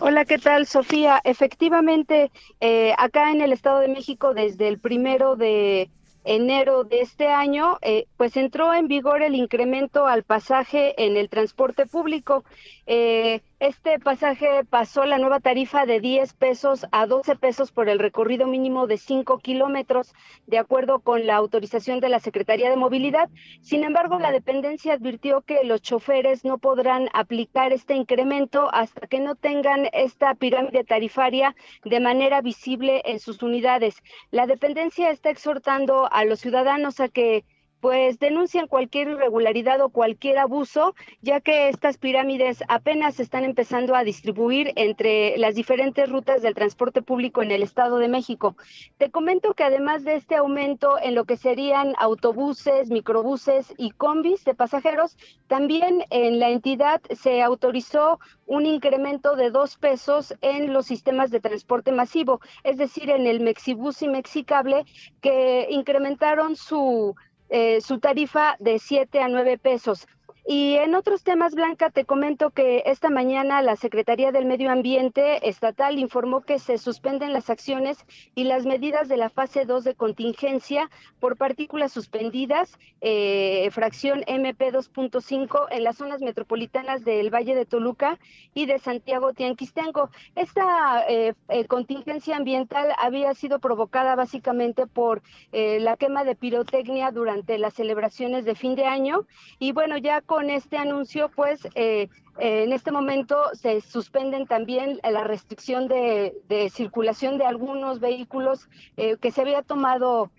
[0.01, 1.21] Hola, ¿qué tal, Sofía?
[1.23, 5.90] Efectivamente, eh, acá en el Estado de México, desde el primero de
[6.25, 11.29] enero de este año, eh, pues entró en vigor el incremento al pasaje en el
[11.29, 12.45] transporte público.
[12.87, 17.99] Eh, este pasaje pasó la nueva tarifa de 10 pesos a 12 pesos por el
[17.99, 20.14] recorrido mínimo de 5 kilómetros,
[20.46, 23.29] de acuerdo con la autorización de la Secretaría de Movilidad.
[23.61, 29.20] Sin embargo, la dependencia advirtió que los choferes no podrán aplicar este incremento hasta que
[29.20, 34.03] no tengan esta pirámide tarifaria de manera visible en sus unidades.
[34.31, 37.44] La dependencia está exhortando a los ciudadanos a que
[37.81, 43.95] pues denuncian cualquier irregularidad o cualquier abuso, ya que estas pirámides apenas se están empezando
[43.95, 48.57] a distribuir entre las diferentes rutas del transporte público en el Estado de México.
[48.99, 54.45] Te comento que además de este aumento en lo que serían autobuses, microbuses y combis
[54.45, 55.16] de pasajeros,
[55.47, 61.40] también en la entidad se autorizó un incremento de dos pesos en los sistemas de
[61.40, 64.85] transporte masivo, es decir, en el Mexibus y Mexicable,
[65.21, 67.14] que incrementaron su
[67.50, 70.06] eh, su tarifa de 7 a 9 pesos.
[70.52, 75.48] Y en otros temas, Blanca, te comento que esta mañana la Secretaría del Medio Ambiente
[75.48, 79.94] Estatal informó que se suspenden las acciones y las medidas de la fase 2 de
[79.94, 87.64] contingencia por partículas suspendidas, eh, fracción MP 2.5 en las zonas metropolitanas del Valle de
[87.64, 88.18] Toluca
[88.52, 90.10] y de Santiago Tianquistengo.
[90.34, 97.56] Esta eh, eh, contingencia ambiental había sido provocada básicamente por la quema de pirotecnia durante
[97.58, 99.26] las celebraciones de fin de año
[99.60, 104.98] y bueno, ya con este anuncio, pues eh, eh, en este momento se suspenden también
[105.03, 106.33] la restricción de,
[106.72, 110.31] circulación de algunos vehículos eh, que se había tomado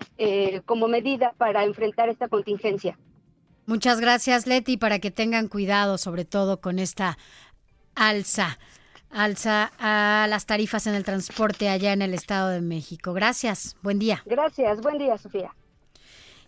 [0.66, 2.98] como medida para enfrentar esta contingencia.
[3.66, 7.18] Muchas gracias, Leti, para que tengan cuidado, sobre todo con esta
[7.94, 8.58] alza
[9.14, 13.14] alza a las tarifas en el transporte allá en el Estado de México.
[13.14, 14.24] Gracias, buen día.
[14.26, 15.54] Gracias, buen día, Sofía.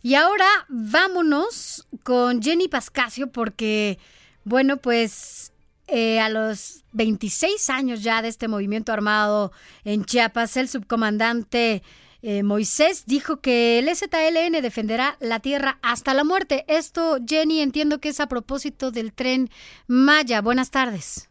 [0.04, 3.98] Y ahora vámonos con Jenny Pascasio porque,
[4.44, 5.54] bueno, pues
[5.88, 9.54] eh, a los 26 años ya de este movimiento armado
[9.86, 11.84] en Chiapas, el subcomandante
[12.22, 16.66] eh, Moisés dijo que el ZLN defenderá la tierra hasta la muerte.
[16.68, 19.50] Esto, Jenny, entiendo que es a propósito del tren
[19.88, 20.42] Maya.
[20.42, 21.30] Buenas tardes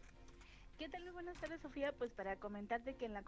[1.97, 3.23] pues para comentarte que en la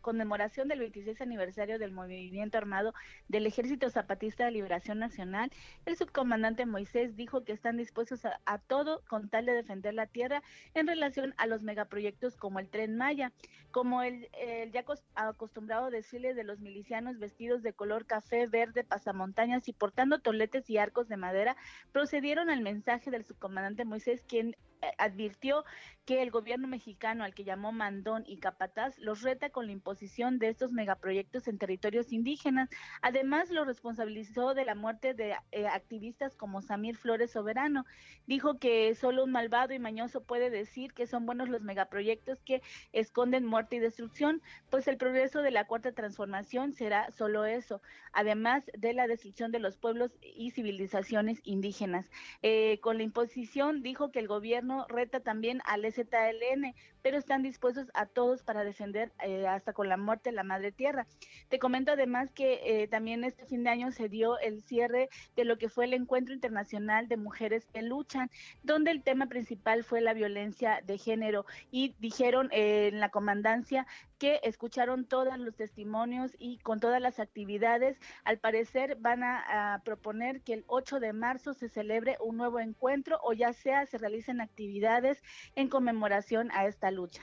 [0.00, 2.92] conmemoración del 26 aniversario del movimiento armado
[3.28, 5.50] del Ejército Zapatista de Liberación Nacional,
[5.86, 10.42] el subcomandante Moisés dijo que están dispuestos a, todo con tal de defender la tierra
[10.74, 13.32] en relación a los megaproyectos como el Tren Maya,
[13.70, 14.28] como el,
[14.72, 20.68] ya acostumbrado desfile de los milicianos vestidos de color café, verde, pasamontañas y portando toletes
[20.68, 21.56] y arcos de madera,
[21.92, 25.64] procedieron al mensaje del subcomandante Moisés, quien eh, advirtió
[26.06, 30.38] que el gobierno mexicano, al que llamó Mandón y Capataz, los reta con la imposición
[30.38, 32.68] de estos megaproyectos en territorios indígenas.
[33.02, 37.84] Además, lo responsabilizó de la muerte de eh, activistas como Samir Flores Soberano.
[38.26, 42.62] Dijo que solo un malvado y mañoso puede decir que son buenos los megaproyectos que
[42.92, 47.80] esconden muerte y destrucción, pues el progreso de la cuarta transformación será solo eso,
[48.12, 52.10] además de la destrucción de los pueblos y civilizaciones indígenas.
[52.42, 57.86] Eh, con la imposición dijo que el gobierno reta también al ZLN, pero están dispuestos
[57.94, 61.06] a todos para defender eh, hasta con la muerte la madre tierra.
[61.48, 65.44] Te comento además que eh, también este fin de año se dio el cierre de
[65.44, 68.30] lo que fue el Encuentro Internacional de Mujeres que Luchan,
[68.62, 73.86] donde el tema principal fue la violencia de género y dijeron eh, en la comandancia
[74.20, 80.42] que escucharon todos los testimonios y con todas las actividades, al parecer van a, proponer
[80.42, 84.42] que el 8 de marzo se celebre un nuevo encuentro o ya sea se realicen
[84.42, 85.22] actividades
[85.56, 87.22] en conmemoración a esta lucha.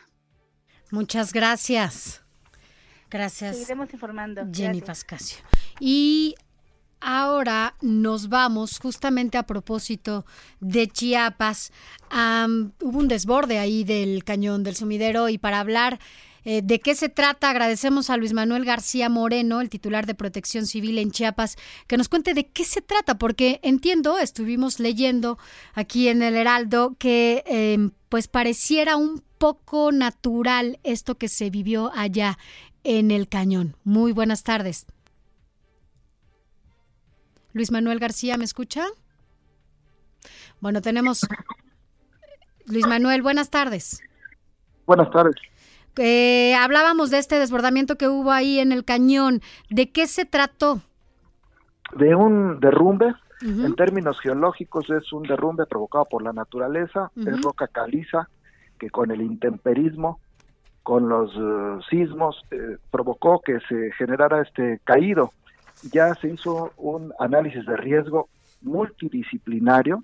[0.89, 2.23] Muchas gracias.
[3.11, 3.55] Gracias.
[3.55, 4.43] Seguiremos informando.
[4.51, 5.37] Jenny Pascasio.
[5.79, 6.33] Y
[6.99, 10.25] ahora nos vamos justamente a propósito
[10.59, 11.71] de Chiapas.
[12.11, 15.99] hubo un desborde ahí del cañón del sumidero y para hablar
[16.49, 17.49] eh, de qué se trata.
[17.49, 22.07] Agradecemos a Luis Manuel García Moreno, el titular de Protección Civil en Chiapas, que nos
[22.07, 25.37] cuente de qué se trata, porque entiendo, estuvimos leyendo
[25.73, 31.91] aquí en el Heraldo que em, pues pareciera un poco natural esto que se vivió
[31.93, 32.37] allá
[32.85, 33.75] en el cañón.
[33.83, 34.85] Muy buenas tardes.
[37.51, 38.85] Luis Manuel García, ¿me escucha?
[40.61, 41.27] Bueno, tenemos...
[42.67, 43.99] Luis Manuel, buenas tardes.
[44.85, 45.35] Buenas tardes.
[45.97, 49.41] Eh, hablábamos de este desbordamiento que hubo ahí en el cañón.
[49.69, 50.81] ¿De qué se trató?
[51.95, 53.13] De un derrumbe.
[53.41, 57.11] En términos geológicos es un derrumbe provocado por la naturaleza.
[57.15, 58.29] Es roca caliza
[58.79, 60.19] que con el intemperismo,
[60.81, 65.33] con los eh, sismos, eh, provocó que se generara este caído.
[65.91, 68.27] Ya se hizo un análisis de riesgo
[68.61, 70.03] multidisciplinario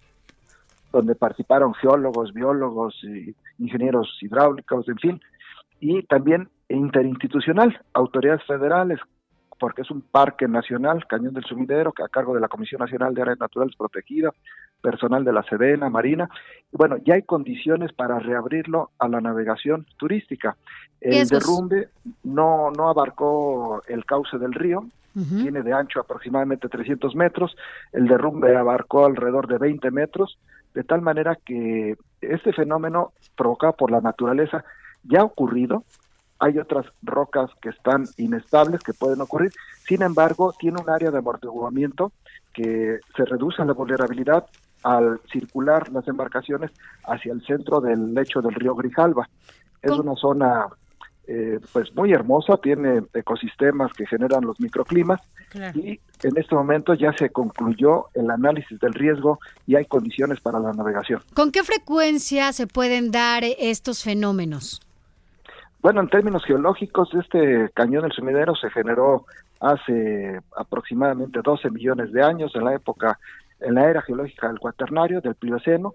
[0.91, 2.95] donde participaron geólogos, biólogos,
[3.57, 5.21] ingenieros hidráulicos, en fin,
[5.83, 8.99] y también interinstitucional, autoridades federales,
[9.59, 13.13] porque es un parque nacional, Cañón del Sumidero, que a cargo de la Comisión Nacional
[13.13, 14.33] de Áreas Naturales Protegidas,
[14.81, 16.29] personal de la Sedena, Marina.
[16.71, 20.55] Bueno, ya hay condiciones para reabrirlo a la navegación turística.
[21.01, 21.89] El derrumbe
[22.23, 27.55] no, no abarcó el cauce del río, tiene de ancho aproximadamente 300 metros,
[27.91, 30.39] el derrumbe abarcó alrededor de 20 metros,
[30.73, 34.63] de tal manera que este fenómeno provocado por la naturaleza
[35.03, 35.83] ya ha ocurrido,
[36.39, 39.51] hay otras rocas que están inestables que pueden ocurrir,
[39.87, 42.11] sin embargo tiene un área de amortiguamiento
[42.53, 44.45] que se reduce la vulnerabilidad
[44.83, 46.71] al circular las embarcaciones
[47.05, 49.29] hacia el centro del lecho del río Grijalva.
[49.81, 50.67] Es una zona
[51.25, 55.21] eh, pues muy hermosa, tiene ecosistemas que generan los microclimas
[55.73, 60.59] y en este momento ya se concluyó el análisis del riesgo y hay condiciones para
[60.59, 61.21] la navegación.
[61.33, 64.81] ¿Con qué frecuencia se pueden dar estos fenómenos?
[65.83, 69.25] Bueno, en términos geológicos, este cañón del sumidero se generó
[69.59, 73.19] hace aproximadamente 12 millones de años en la época
[73.59, 75.93] en la era geológica del cuaternario, del Plioceno,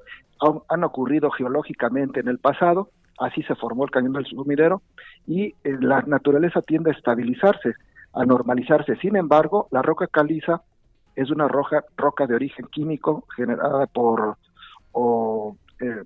[0.69, 4.83] han ocurrido geológicamente en el pasado, así se formó el cañón del sumidero
[5.27, 7.73] y eh, la naturaleza tiende a estabilizarse,
[8.13, 8.95] a normalizarse.
[8.97, 10.61] Sin embargo, la roca caliza
[11.17, 14.37] es una roca, roca de origen químico generada por
[14.93, 16.05] o, eh,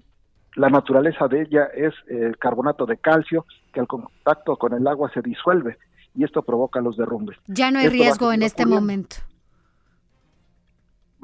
[0.54, 5.10] la naturaleza de ella es el carbonato de calcio que al contacto con el agua
[5.12, 5.78] se disuelve
[6.14, 7.38] y esto provoca los derrumbes.
[7.46, 9.16] Ya no hay riesgo en este momento.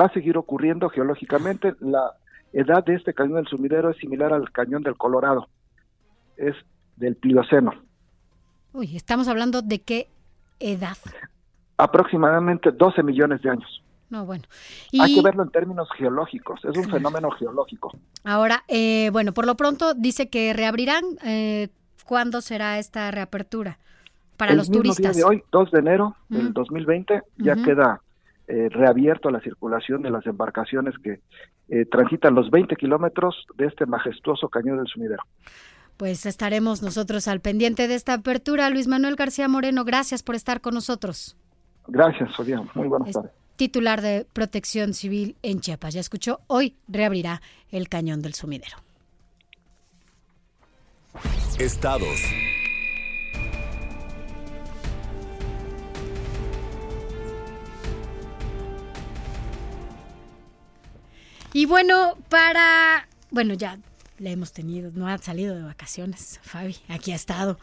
[0.00, 1.74] Va a seguir ocurriendo geológicamente.
[1.80, 2.12] La
[2.52, 5.48] edad de este cañón del sumidero es similar al cañón del Colorado
[6.38, 6.54] es
[6.96, 7.72] del Plioceno.
[8.72, 10.08] Uy, estamos hablando de qué
[10.60, 10.96] edad.
[11.76, 13.82] Aproximadamente 12 millones de años.
[14.10, 14.44] No, bueno.
[15.00, 17.92] Hay que verlo en términos geológicos, es un fenómeno geológico.
[18.24, 21.04] Ahora, eh, bueno, por lo pronto dice que reabrirán.
[21.24, 21.68] Eh,
[22.06, 23.78] ¿Cuándo será esta reapertura
[24.38, 25.14] para los turistas?
[25.14, 28.00] Día de hoy, 2 de enero del 2020, ya queda
[28.46, 31.20] eh, reabierto la circulación de las embarcaciones que
[31.68, 35.22] eh, transitan los 20 kilómetros de este majestuoso cañón del sumidero
[35.98, 38.70] pues estaremos nosotros al pendiente de esta apertura.
[38.70, 41.36] Luis Manuel García Moreno, gracias por estar con nosotros.
[41.88, 42.62] Gracias, Sofía.
[42.74, 43.32] Muy buenas tardes.
[43.58, 45.92] Titular de Protección Civil en Chiapas.
[45.92, 47.42] Ya escuchó, hoy reabrirá
[47.72, 48.76] el cañón del sumidero.
[51.58, 52.20] Estados.
[61.52, 63.76] Y bueno, para, bueno, ya
[64.18, 67.58] le hemos tenido, no ha salido de vacaciones, Fabi, aquí ha estado.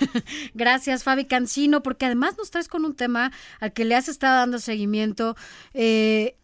[0.54, 4.36] Gracias, Fabi Cancino, porque además nos traes con un tema al que le has estado
[4.36, 5.36] dando seguimiento,
[5.74, 6.36] eh,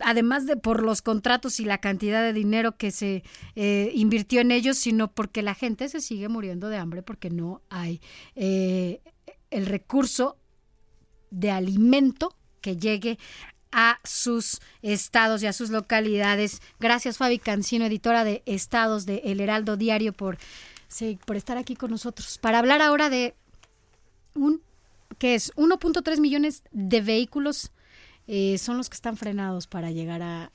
[0.00, 3.22] además de por los contratos y la cantidad de dinero que se
[3.54, 7.62] eh, invirtió en ellos, sino porque la gente se sigue muriendo de hambre porque no
[7.70, 8.00] hay
[8.34, 9.00] eh,
[9.50, 10.36] el recurso
[11.30, 13.18] de alimento que llegue
[13.74, 16.62] a sus estados y a sus localidades.
[16.78, 20.38] Gracias Fabi Cancino, editora de Estados de El Heraldo Diario, por,
[21.26, 22.38] por estar aquí con nosotros.
[22.38, 23.34] Para hablar ahora de
[24.34, 24.62] un,
[25.18, 27.72] que es 1.3 millones de vehículos
[28.28, 30.50] eh, son los que están frenados para llegar a,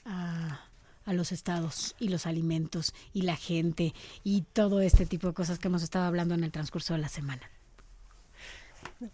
[1.10, 3.94] a los estados y los alimentos y la gente
[4.24, 7.10] y todo este tipo de cosas que hemos estado hablando en el transcurso de la
[7.10, 7.50] semana.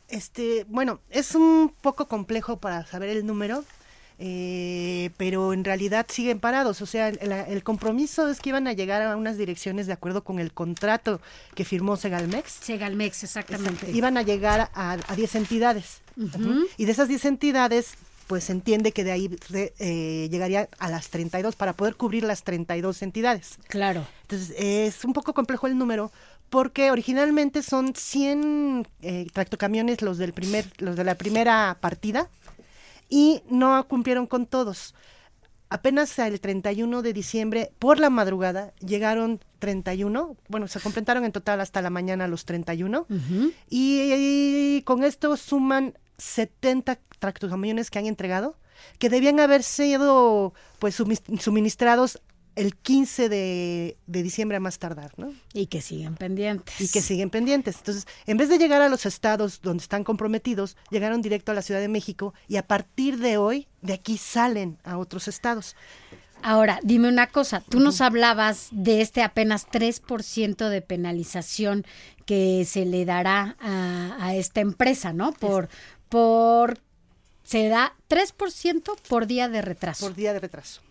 [0.07, 3.63] Este, bueno, es un poco complejo para saber el número,
[4.17, 6.81] eh, pero en realidad siguen parados.
[6.81, 10.39] O sea, el, compromiso es que iban a llegar a unas direcciones de acuerdo con
[10.39, 11.19] el contrato
[11.53, 12.51] que firmó Segalmex.
[12.61, 13.91] Segalmex, exactamente.
[13.91, 16.01] Iban a llegar a 10 entidades.
[16.77, 17.95] Y de esas 10 entidades,
[18.27, 22.43] pues se entiende que de ahí eh, llegaría a las 32 para poder cubrir las
[22.43, 23.57] 32 entidades.
[23.67, 24.05] Claro.
[24.21, 26.11] Entonces, es un poco complejo el número
[26.49, 32.29] porque originalmente son 100 eh, tractocamiones los del primer los de la primera partida
[33.09, 34.95] y no cumplieron con todos.
[35.69, 41.59] Apenas el 31 de diciembre, por la madrugada, llegaron 31, bueno, se completaron en total
[41.59, 43.07] hasta la mañana los 31,
[43.69, 44.13] y,
[44.77, 48.57] y, con esto suman 70 tractocamiones que han entregado,
[48.99, 52.21] que debían haber sido pues suministrados
[52.55, 55.33] el 15 de, diciembre a más tardar, ¿no?
[55.53, 56.79] Y que siguen pendientes.
[56.79, 57.77] Y que siguen pendientes.
[57.77, 61.61] Entonces, en vez de llegar a los estados donde están comprometidos, llegaron directo a la
[61.61, 65.75] Ciudad de México y a partir de hoy, de aquí salen a otros estados.
[66.41, 71.85] Ahora, dime una cosa, tú nos hablabas de este apenas 3% de penalización
[72.25, 75.31] que se le dará a, esta empresa, ¿no?
[75.33, 75.69] Por,
[76.07, 76.79] por,
[77.43, 80.05] se da 3% por día de retraso.
[80.05, 80.81] Por día de retraso.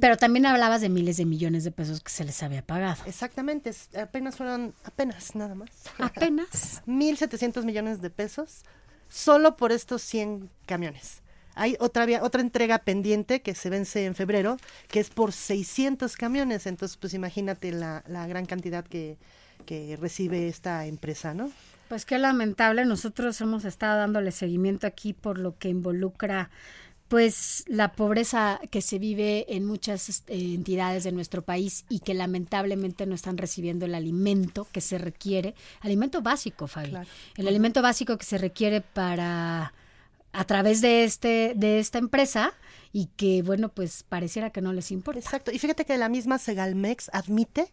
[0.00, 3.02] Pero también hablabas de miles de millones de pesos que se les había pagado.
[3.06, 5.70] Exactamente, apenas fueron, apenas nada más.
[5.98, 6.82] Apenas.
[6.86, 8.64] 1.700 millones de pesos
[9.08, 11.22] solo por estos 100 camiones.
[11.54, 14.56] Hay otra, otra entrega pendiente que se vence en febrero,
[14.88, 16.66] que es por 600 camiones.
[16.66, 19.16] Entonces, pues imagínate la, la gran cantidad que,
[19.64, 21.50] que recibe esta empresa, ¿no?
[21.88, 22.84] Pues qué lamentable.
[22.86, 26.50] Nosotros hemos estado dándole seguimiento aquí por lo que involucra
[27.08, 32.14] pues la pobreza que se vive en muchas este, entidades de nuestro país y que
[32.14, 36.94] lamentablemente no están recibiendo el alimento que se requiere, alimento básico, Fabi,
[37.36, 39.72] el alimento básico que se requiere para
[40.32, 42.52] a través de este de esta empresa
[42.92, 45.20] y que bueno, pues pareciera que no les importa.
[45.20, 47.72] Exacto, y fíjate que la misma Segalmex admite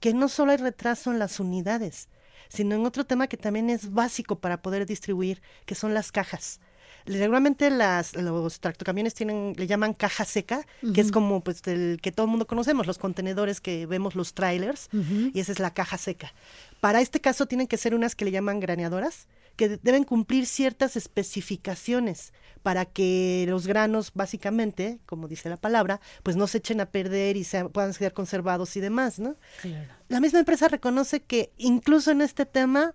[0.00, 2.08] que no solo hay retraso en las unidades,
[2.48, 6.60] sino en otro tema que también es básico para poder distribuir, que son las cajas.
[7.06, 12.12] Regularmente las, los tractocamiones tienen, le llaman caja seca, que es como pues el que
[12.12, 15.98] todo el mundo conocemos, los contenedores que vemos los trailers, y esa es la caja
[15.98, 16.32] seca.
[16.80, 19.26] Para este caso tienen que ser unas que le llaman graneadoras,
[19.56, 22.32] que deben cumplir ciertas especificaciones
[22.62, 27.36] para que los granos, básicamente, como dice la palabra, pues no se echen a perder
[27.36, 29.36] y se, puedan ser conservados y demás, ¿no?
[30.08, 32.94] La misma empresa reconoce que incluso en este tema,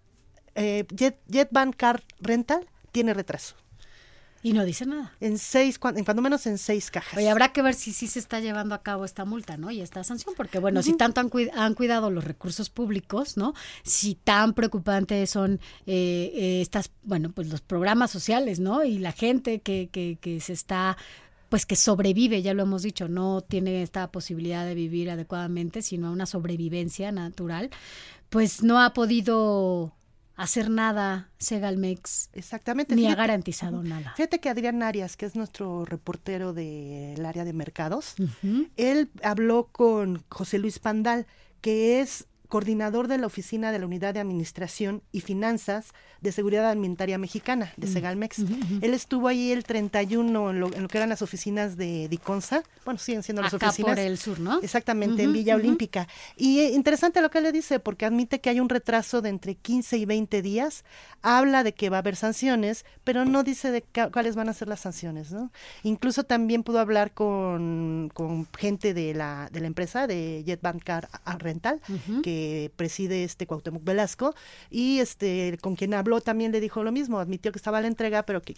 [0.56, 3.56] eh, Jet, Jetban Car Rental tiene retraso.
[4.45, 5.11] Y no dice nada.
[5.21, 7.17] En seis, en cuando menos en seis cajas.
[7.17, 9.71] Oye, habrá que ver si sí se está llevando a cabo esta multa, ¿no?
[9.71, 13.55] Y esta sanción, porque bueno, si tanto han, han, cuidado los recursos públicos, ¿no?
[13.81, 18.83] Si tan preocupantes son eh, eh, estas, bueno, pues los programas sociales, ¿no?
[18.83, 20.95] Y la gente que, que, que se está
[21.49, 26.11] pues que sobrevive, ya lo hemos dicho, no tiene esta posibilidad de vivir adecuadamente, sino
[26.11, 27.71] una sobrevivencia natural,
[28.29, 29.91] pues no ha podido
[30.36, 32.29] hacer nada Segalmex.
[32.33, 32.95] Exactamente.
[32.95, 34.13] Ni ha garantizado nada.
[34.15, 38.15] Fíjate que Adrián Arias, que es nuestro reportero del área de mercados,
[38.75, 41.25] él habló con José Luis Pandal,
[41.61, 46.69] que es coordinador de la Oficina de la Unidad de Administración y Finanzas de Seguridad
[46.69, 47.93] Alimentaria Mexicana, de mm.
[47.93, 48.39] Segalmex.
[48.81, 52.63] Él estuvo ahí el 31 en lo, en lo, que eran las oficinas de Diconsa,
[52.83, 53.91] bueno, siguen siendo las Acá oficinas.
[53.91, 54.59] por el sur, ¿no?
[54.61, 56.07] Exactamente, en Villa Olímpica.
[56.35, 59.55] Y eh, interesante lo que le dice, porque admite que hay un retraso de entre
[59.55, 60.83] 15 y 20 días,
[61.21, 64.67] habla de que va a haber sanciones, pero no dice de cuáles van a ser
[64.67, 65.51] las sanciones, ¿no?
[65.83, 71.09] Incluso también pudo hablar con, con gente de la, de la empresa, de Jetbank Car
[71.39, 71.81] Rental,
[72.23, 72.34] que
[72.75, 74.36] preside este Cuauhtémoc Velasco
[74.69, 78.23] y este con quien habló también le dijo lo mismo, admitió que estaba la entrega,
[78.23, 78.55] pero que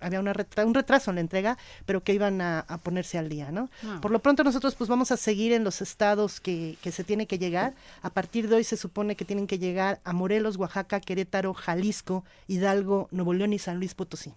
[0.00, 3.70] había una un retraso en la entrega, pero que iban a, ponerse al día, ¿no?
[3.84, 3.98] Ah.
[4.00, 7.26] Por lo pronto nosotros pues vamos a seguir en los estados que, que se tiene
[7.26, 7.74] que llegar.
[8.02, 12.24] A partir de hoy se supone que tienen que llegar a Morelos, Oaxaca, Querétaro, Jalisco,
[12.46, 14.34] Hidalgo, Nuevo León y San Luis Potosí.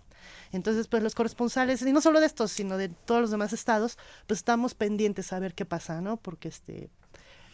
[0.52, 3.98] Entonces, pues los corresponsales, y no solo de estos, sino de todos los demás estados,
[4.28, 6.18] pues estamos pendientes a ver qué pasa, ¿no?
[6.18, 6.90] Porque este,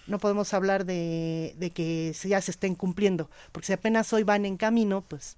[0.08, 4.45] no podemos hablar de, de que ya se estén cumpliendo, porque si apenas hoy van
[4.45, 5.38] en camino, pues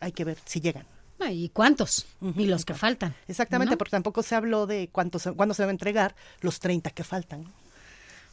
[0.00, 0.86] hay que ver si llegan.
[1.30, 2.06] ¿Y cuántos?
[2.20, 3.14] y los que faltan.
[3.26, 7.04] Exactamente, porque tampoco se habló de cuántos, cuándo se va a entregar los 30 que
[7.04, 7.46] faltan.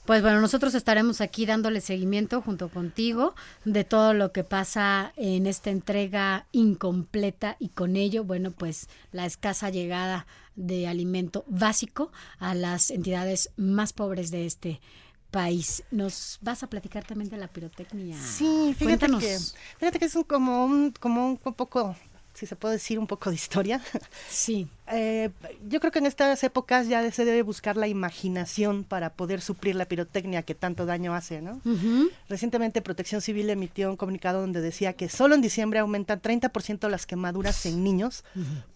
[0.05, 5.47] Pues bueno, nosotros estaremos aquí dándole seguimiento junto contigo de todo lo que pasa en
[5.47, 12.53] esta entrega incompleta y con ello, bueno, pues la escasa llegada de alimento básico a
[12.53, 15.02] las entidades más pobres de este país.
[15.89, 18.15] ¿Nos vas a platicar también de la pirotecnia?
[18.21, 19.37] Sí, fíjate que,
[19.79, 21.95] fíjate que es un, como un, como un poco,
[22.35, 23.81] si se puede decir, un poco de historia.
[24.29, 24.67] Sí.
[24.95, 25.29] Eh,
[25.69, 29.75] yo creo que en estas épocas ya se debe buscar la imaginación para poder suplir
[29.75, 31.61] la pirotecnia que tanto daño hace, ¿no?
[32.27, 37.05] Recientemente Protección Civil emitió un comunicado donde decía que solo en diciembre aumentan 30% las
[37.05, 38.25] quemaduras en niños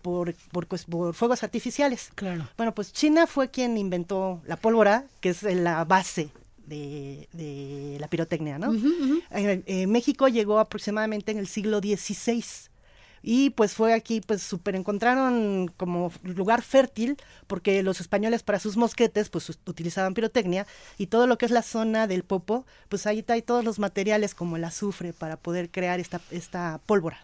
[0.01, 2.10] por, por, pues, por, fuegos artificiales.
[2.16, 2.49] Claro.
[2.55, 6.32] Bueno, pues China fue quien inventó la pólvora, que es la base
[6.68, 8.74] de, de la pirotecnia, ¿no?
[9.32, 12.43] Eh, México llegó aproximadamente en el siglo XVI
[13.22, 18.78] y pues fue aquí, pues super encontraron como lugar fértil, porque los españoles para sus
[18.78, 20.65] mosquetes, pues utilizaban pirotecnia,
[20.97, 24.36] y todo lo que es la zona del Popo, pues ahí hay todos los materiales
[24.36, 27.20] como el azufre para poder crear esta, esta pólvora.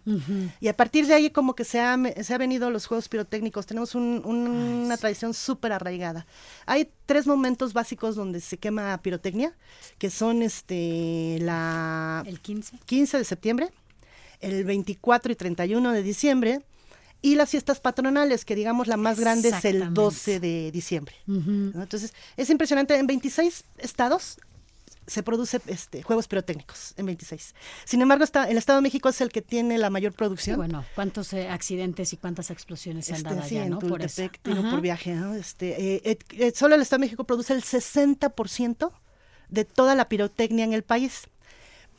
[0.60, 3.66] Y a partir de ahí como que se ha, se ha venido los juegos pirotécnicos,
[3.66, 6.26] tenemos una tradición súper arraigada.
[6.66, 9.54] Hay tres momentos básicos donde se quema pirotecnia,
[9.98, 12.24] que son este la...
[12.26, 12.80] El 15.
[12.86, 13.70] 15 de septiembre
[14.44, 16.62] el 24 y 31 de diciembre,
[17.22, 21.16] y las fiestas patronales, que digamos la más grande es el 12 de diciembre.
[21.28, 24.38] Entonces, es impresionante, en 26 estados
[25.08, 27.56] se produce este, juegos pirotécnicos, en 26.
[27.86, 30.58] Sin embargo, está, el Estado de México es el que tiene la mayor producción.
[30.58, 33.80] bueno, ¿cuántos eh, accidentes y cuántas explosiones se han este, dado allá, ¿no?
[33.80, 35.34] Por, por viaje, ¿no?
[35.34, 38.92] Este, eh, eh, solo el Estado de México produce el 60%
[39.50, 41.28] de toda la pirotecnia en el país.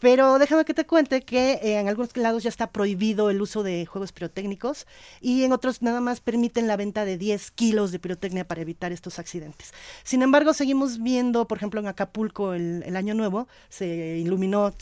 [0.01, 3.63] Pero déjame que te cuente que eh, en algunos lados ya está prohibido el uso
[3.63, 4.87] de juegos pirotécnicos
[5.21, 8.93] y en otros nada más permiten la venta de 10 kilos de pirotecnia para evitar
[8.93, 9.73] estos accidentes.
[10.03, 14.73] Sin embargo, seguimos viendo, por ejemplo, en Acapulco el, Año Nuevo, se iluminó,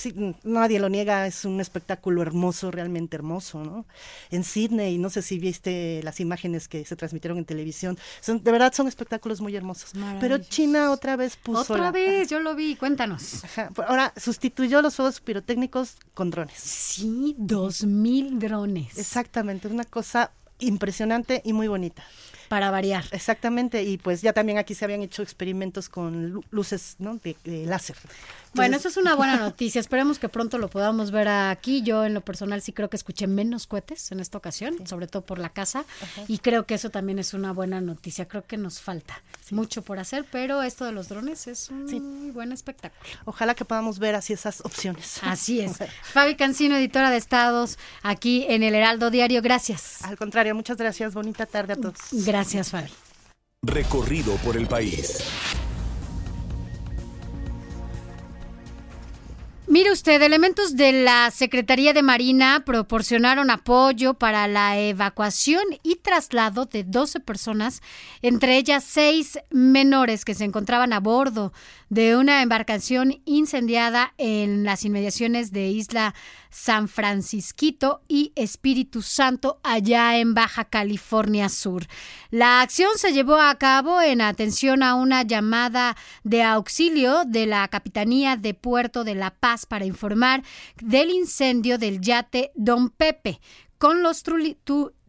[0.42, 3.86] nadie lo niega, es un espectáculo hermoso, realmente hermoso, ¿no?
[4.30, 8.52] En Sydney, no sé si viste las imágenes que se transmitieron en televisión, son, de
[8.52, 9.92] verdad son espectáculos muy hermosos.
[10.20, 11.72] Pero China otra vez puso...
[11.72, 13.44] Otra vez, yo lo vi, cuéntanos.
[13.86, 16.58] ahora sustituyó los pirotécnicos con drones.
[16.58, 18.98] Sí, dos mil drones.
[18.98, 22.04] Exactamente, es una cosa impresionante y muy bonita.
[22.48, 23.04] Para variar.
[23.12, 27.18] Exactamente, y pues ya también aquí se habían hecho experimentos con luces ¿no?
[27.18, 27.96] de láser
[28.54, 29.80] bueno, eso es una buena noticia.
[29.80, 31.82] Esperemos que pronto lo podamos ver aquí.
[31.82, 35.22] Yo en lo personal sí creo que escuché menos cohetes en esta ocasión, sobre todo
[35.22, 35.84] por la casa,
[36.28, 38.28] y creo que eso también es una buena noticia.
[38.28, 42.30] Creo que nos falta mucho por hacer, pero esto de los drones es un muy
[42.30, 43.02] buen espectáculo.
[43.24, 45.20] Ojalá que podamos ver así esas opciones.
[45.22, 45.78] Así es.
[46.02, 49.42] Fabi Cancino, editora de Estados, aquí en el Heraldo Diario.
[49.42, 50.02] Gracias.
[50.02, 51.14] Al contrario, muchas gracias.
[51.14, 51.96] Bonita tarde a todos.
[52.12, 52.90] Gracias, Fabi.
[53.64, 55.22] Recorrido por el país.
[59.72, 66.66] Mire usted, elementos de la Secretaría de Marina proporcionaron apoyo para la evacuación y traslado
[66.66, 67.80] de 12 personas,
[68.20, 71.54] entre ellas seis menores que se encontraban a bordo
[71.88, 76.14] de una embarcación incendiada en las inmediaciones de Isla
[76.52, 81.86] San Francisquito y Espíritu Santo allá en Baja California Sur.
[82.30, 87.66] La acción se llevó a cabo en atención a una llamada de auxilio de la
[87.68, 90.42] Capitanía de Puerto de La Paz para informar
[90.76, 93.40] del incendio del yate Don Pepe
[93.78, 94.22] con los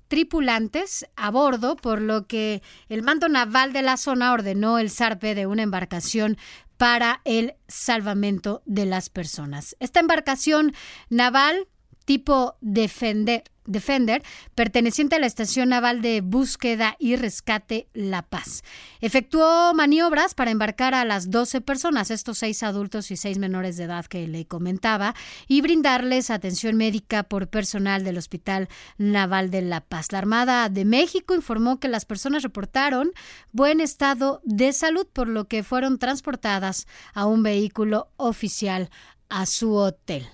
[0.08, 5.36] tripulantes a bordo, por lo que el mando naval de la zona ordenó el zarpe
[5.36, 6.38] de una embarcación
[6.78, 9.76] para el salvamento de las personas.
[9.80, 10.74] Esta embarcación
[11.10, 11.68] naval
[12.06, 14.24] tipo Defender Defender,
[14.56, 18.64] perteneciente a la Estación Naval de Búsqueda y Rescate La Paz.
[19.02, 23.86] Efectuó maniobras para embarcar a las 12 personas, estos seis adultos y seis menores de
[23.86, 25.16] edad que le comentaba,
[25.48, 30.12] y brindarles atención médica por personal del Hospital Naval de La Paz.
[30.12, 33.12] La Armada de México informó que las personas reportaron
[33.52, 38.90] buen estado de salud, por lo que fueron transportadas a un vehículo oficial
[39.30, 40.28] a su hotel.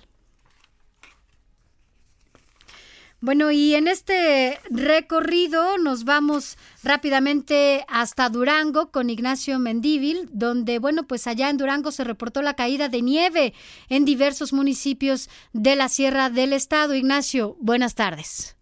[3.22, 11.02] Bueno, y en este recorrido nos vamos rápidamente hasta Durango con Ignacio Mendívil, donde, bueno,
[11.02, 13.52] pues allá en Durango se reportó la caída de nieve
[13.90, 16.94] en diversos municipios de la Sierra del Estado.
[16.94, 18.56] Ignacio, buenas tardes.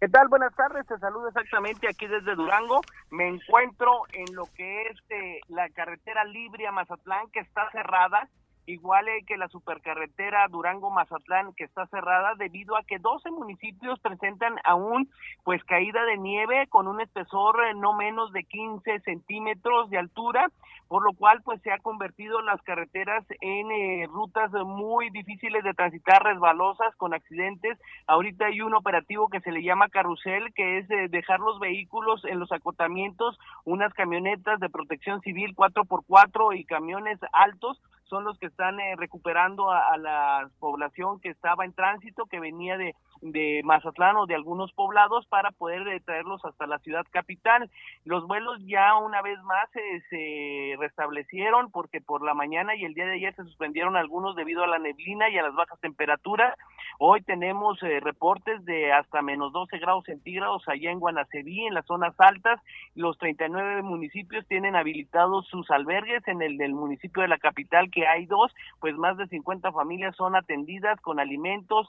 [0.00, 0.28] ¿Qué tal?
[0.28, 2.80] Buenas tardes, te saludo exactamente aquí desde Durango.
[3.10, 8.28] Me encuentro en lo que es eh, la carretera libre Mazatlán, que está cerrada
[8.66, 15.10] igual que la supercarretera Durango-Mazatlán que está cerrada debido a que 12 municipios presentan aún
[15.42, 20.50] pues caída de nieve con un espesor no menos de 15 centímetros de altura,
[20.88, 25.74] por lo cual pues se ha convertido las carreteras en eh, rutas muy difíciles de
[25.74, 27.78] transitar, resbalosas, con accidentes.
[28.06, 32.38] Ahorita hay un operativo que se le llama carrusel, que es dejar los vehículos en
[32.38, 38.78] los acotamientos, unas camionetas de protección civil 4x4 y camiones altos son los que están
[38.80, 42.94] eh, recuperando a, la población que estaba en tránsito, que venía de
[43.24, 47.70] de Mazatlán o de algunos poblados para poder eh, traerlos hasta la ciudad capital.
[48.04, 52.92] Los vuelos ya una vez más eh, se restablecieron porque por la mañana y el
[52.92, 56.54] día de ayer se suspendieron algunos debido a la neblina y a las bajas temperaturas.
[56.98, 61.86] Hoy tenemos eh, reportes de hasta menos 12 grados centígrados allá en Guanaceví, en las
[61.86, 62.60] zonas altas.
[62.94, 66.26] Los 39 municipios tienen habilitados sus albergues.
[66.28, 70.14] En el del municipio de la capital, que hay dos, pues más de 50 familias
[70.14, 71.88] son atendidas con alimentos,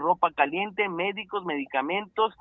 [0.00, 2.34] ropa caliente, médicos, medicamentos,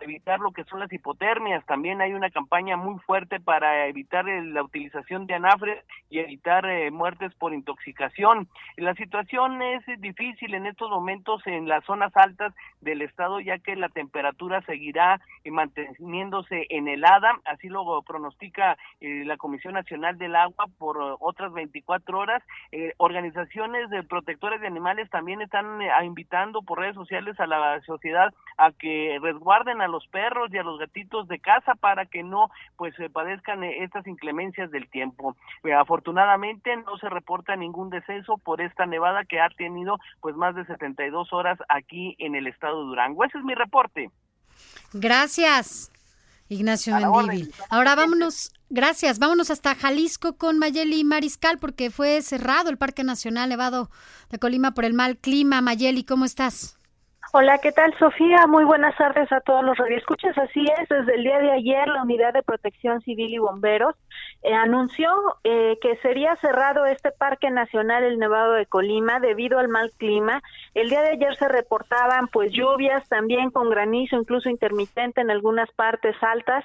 [0.00, 1.64] evitar lo que son las hipotermias.
[1.66, 6.66] También hay una campaña muy fuerte para evitar eh, la utilización de anafre y evitar
[6.66, 8.48] eh, muertes por intoxicación.
[8.76, 13.76] La situación es difícil en estos momentos en las zonas altas del estado, ya que
[13.76, 20.66] la temperatura seguirá eh, manteniéndose en helada, así lo pronostica la Comisión Nacional del Agua
[20.78, 22.42] por otras 24 horas.
[22.98, 28.72] organizaciones de protectores de animales también están invitando por redes sociales a la sociedad a
[28.72, 32.94] que resguarden a los perros y a los gatitos de casa para que no pues
[32.96, 35.36] se padezcan eh, estas inclemencias del tiempo.
[35.64, 40.54] Eh, afortunadamente no se reporta ningún deceso por esta nevada que ha tenido pues más
[40.54, 43.24] de 72 horas aquí en el estado de Durango.
[43.24, 44.10] Ese es mi reporte.
[44.92, 45.90] Gracias.
[46.48, 47.52] Ignacio Mendívil.
[47.70, 53.48] Ahora vámonos, gracias, vámonos hasta Jalisco con Mayeli Mariscal porque fue cerrado el Parque Nacional
[53.48, 53.90] Nevado
[54.28, 55.60] de Colima por el mal clima.
[55.60, 56.76] Mayeli, ¿cómo estás?
[57.30, 58.46] Hola, ¿qué tal, Sofía?
[58.46, 60.36] Muy buenas tardes a todos los radioescuchas.
[60.36, 63.94] Así es, desde el día de ayer la Unidad de Protección Civil y Bomberos
[64.42, 65.08] eh, anunció
[65.42, 70.42] eh, que sería cerrado este Parque Nacional El Nevado de Colima debido al mal clima.
[70.74, 75.70] El día de ayer se reportaban pues lluvias también con granizo, incluso intermitente en algunas
[75.70, 76.64] partes altas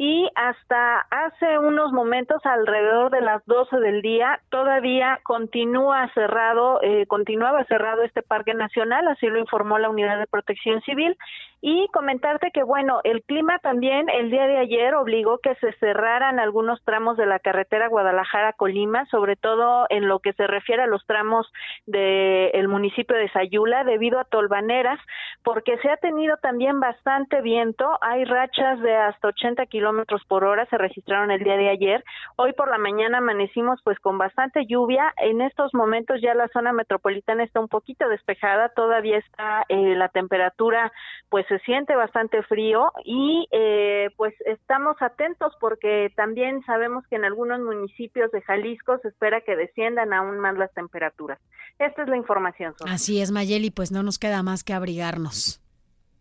[0.00, 7.06] y hasta hace unos momentos, alrededor de las 12 del día, todavía continúa cerrado, eh,
[7.08, 11.16] continuaba cerrado este parque nacional, así lo informó la Unidad de Protección Civil,
[11.60, 16.38] y comentarte que, bueno, el clima también el día de ayer obligó que se cerraran
[16.38, 21.04] algunos tramos de la carretera Guadalajara-Colima, sobre todo en lo que se refiere a los
[21.06, 21.50] tramos
[21.86, 25.00] del municipio de Sayula, debido a tolvaneras,
[25.42, 30.66] porque se ha tenido también bastante viento, hay rachas de hasta 80 kilómetros por hora,
[30.66, 32.04] se registraron el día de ayer.
[32.36, 35.12] Hoy por la mañana amanecimos pues con bastante lluvia.
[35.16, 40.08] En estos momentos ya la zona metropolitana está un poquito despejada, todavía está eh, la
[40.08, 40.92] temperatura
[41.28, 47.24] pues se siente bastante frío y eh, pues estamos atentos porque también sabemos que en
[47.24, 51.38] algunos municipios de Jalisco se espera que desciendan aún más las temperaturas.
[51.78, 52.74] Esta es la información.
[52.86, 55.62] Así es, Mayeli, pues no nos queda más que abrigarnos.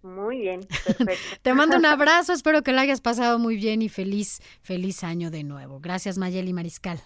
[0.04, 1.38] Muy bien, perfecto.
[1.42, 5.32] Te mando un abrazo, espero que la hayas pasado muy bien y feliz, feliz año
[5.32, 5.80] de nuevo.
[5.80, 7.00] Gracias, Mayeli Mariscal.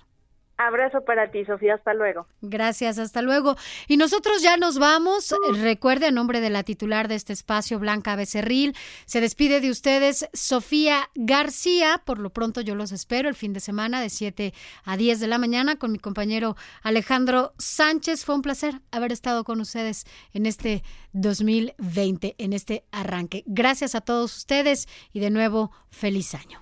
[0.68, 1.76] Abrazo para ti, Sofía.
[1.76, 2.28] Hasta luego.
[2.42, 3.56] Gracias, hasta luego.
[3.88, 5.34] Y nosotros ya nos vamos.
[5.60, 10.30] Recuerde, a nombre de la titular de este espacio, Blanca Becerril, se despide de ustedes
[10.34, 12.02] Sofía García.
[12.06, 14.54] Por lo pronto, yo los espero el fin de semana de 7
[14.84, 18.24] a 10 de la mañana con mi compañero Alejandro Sánchez.
[18.24, 20.84] Fue un placer haber estado con ustedes en este
[21.14, 23.44] 2020, en este arranque.
[23.48, 26.62] Gracias a todos ustedes y de nuevo, feliz año.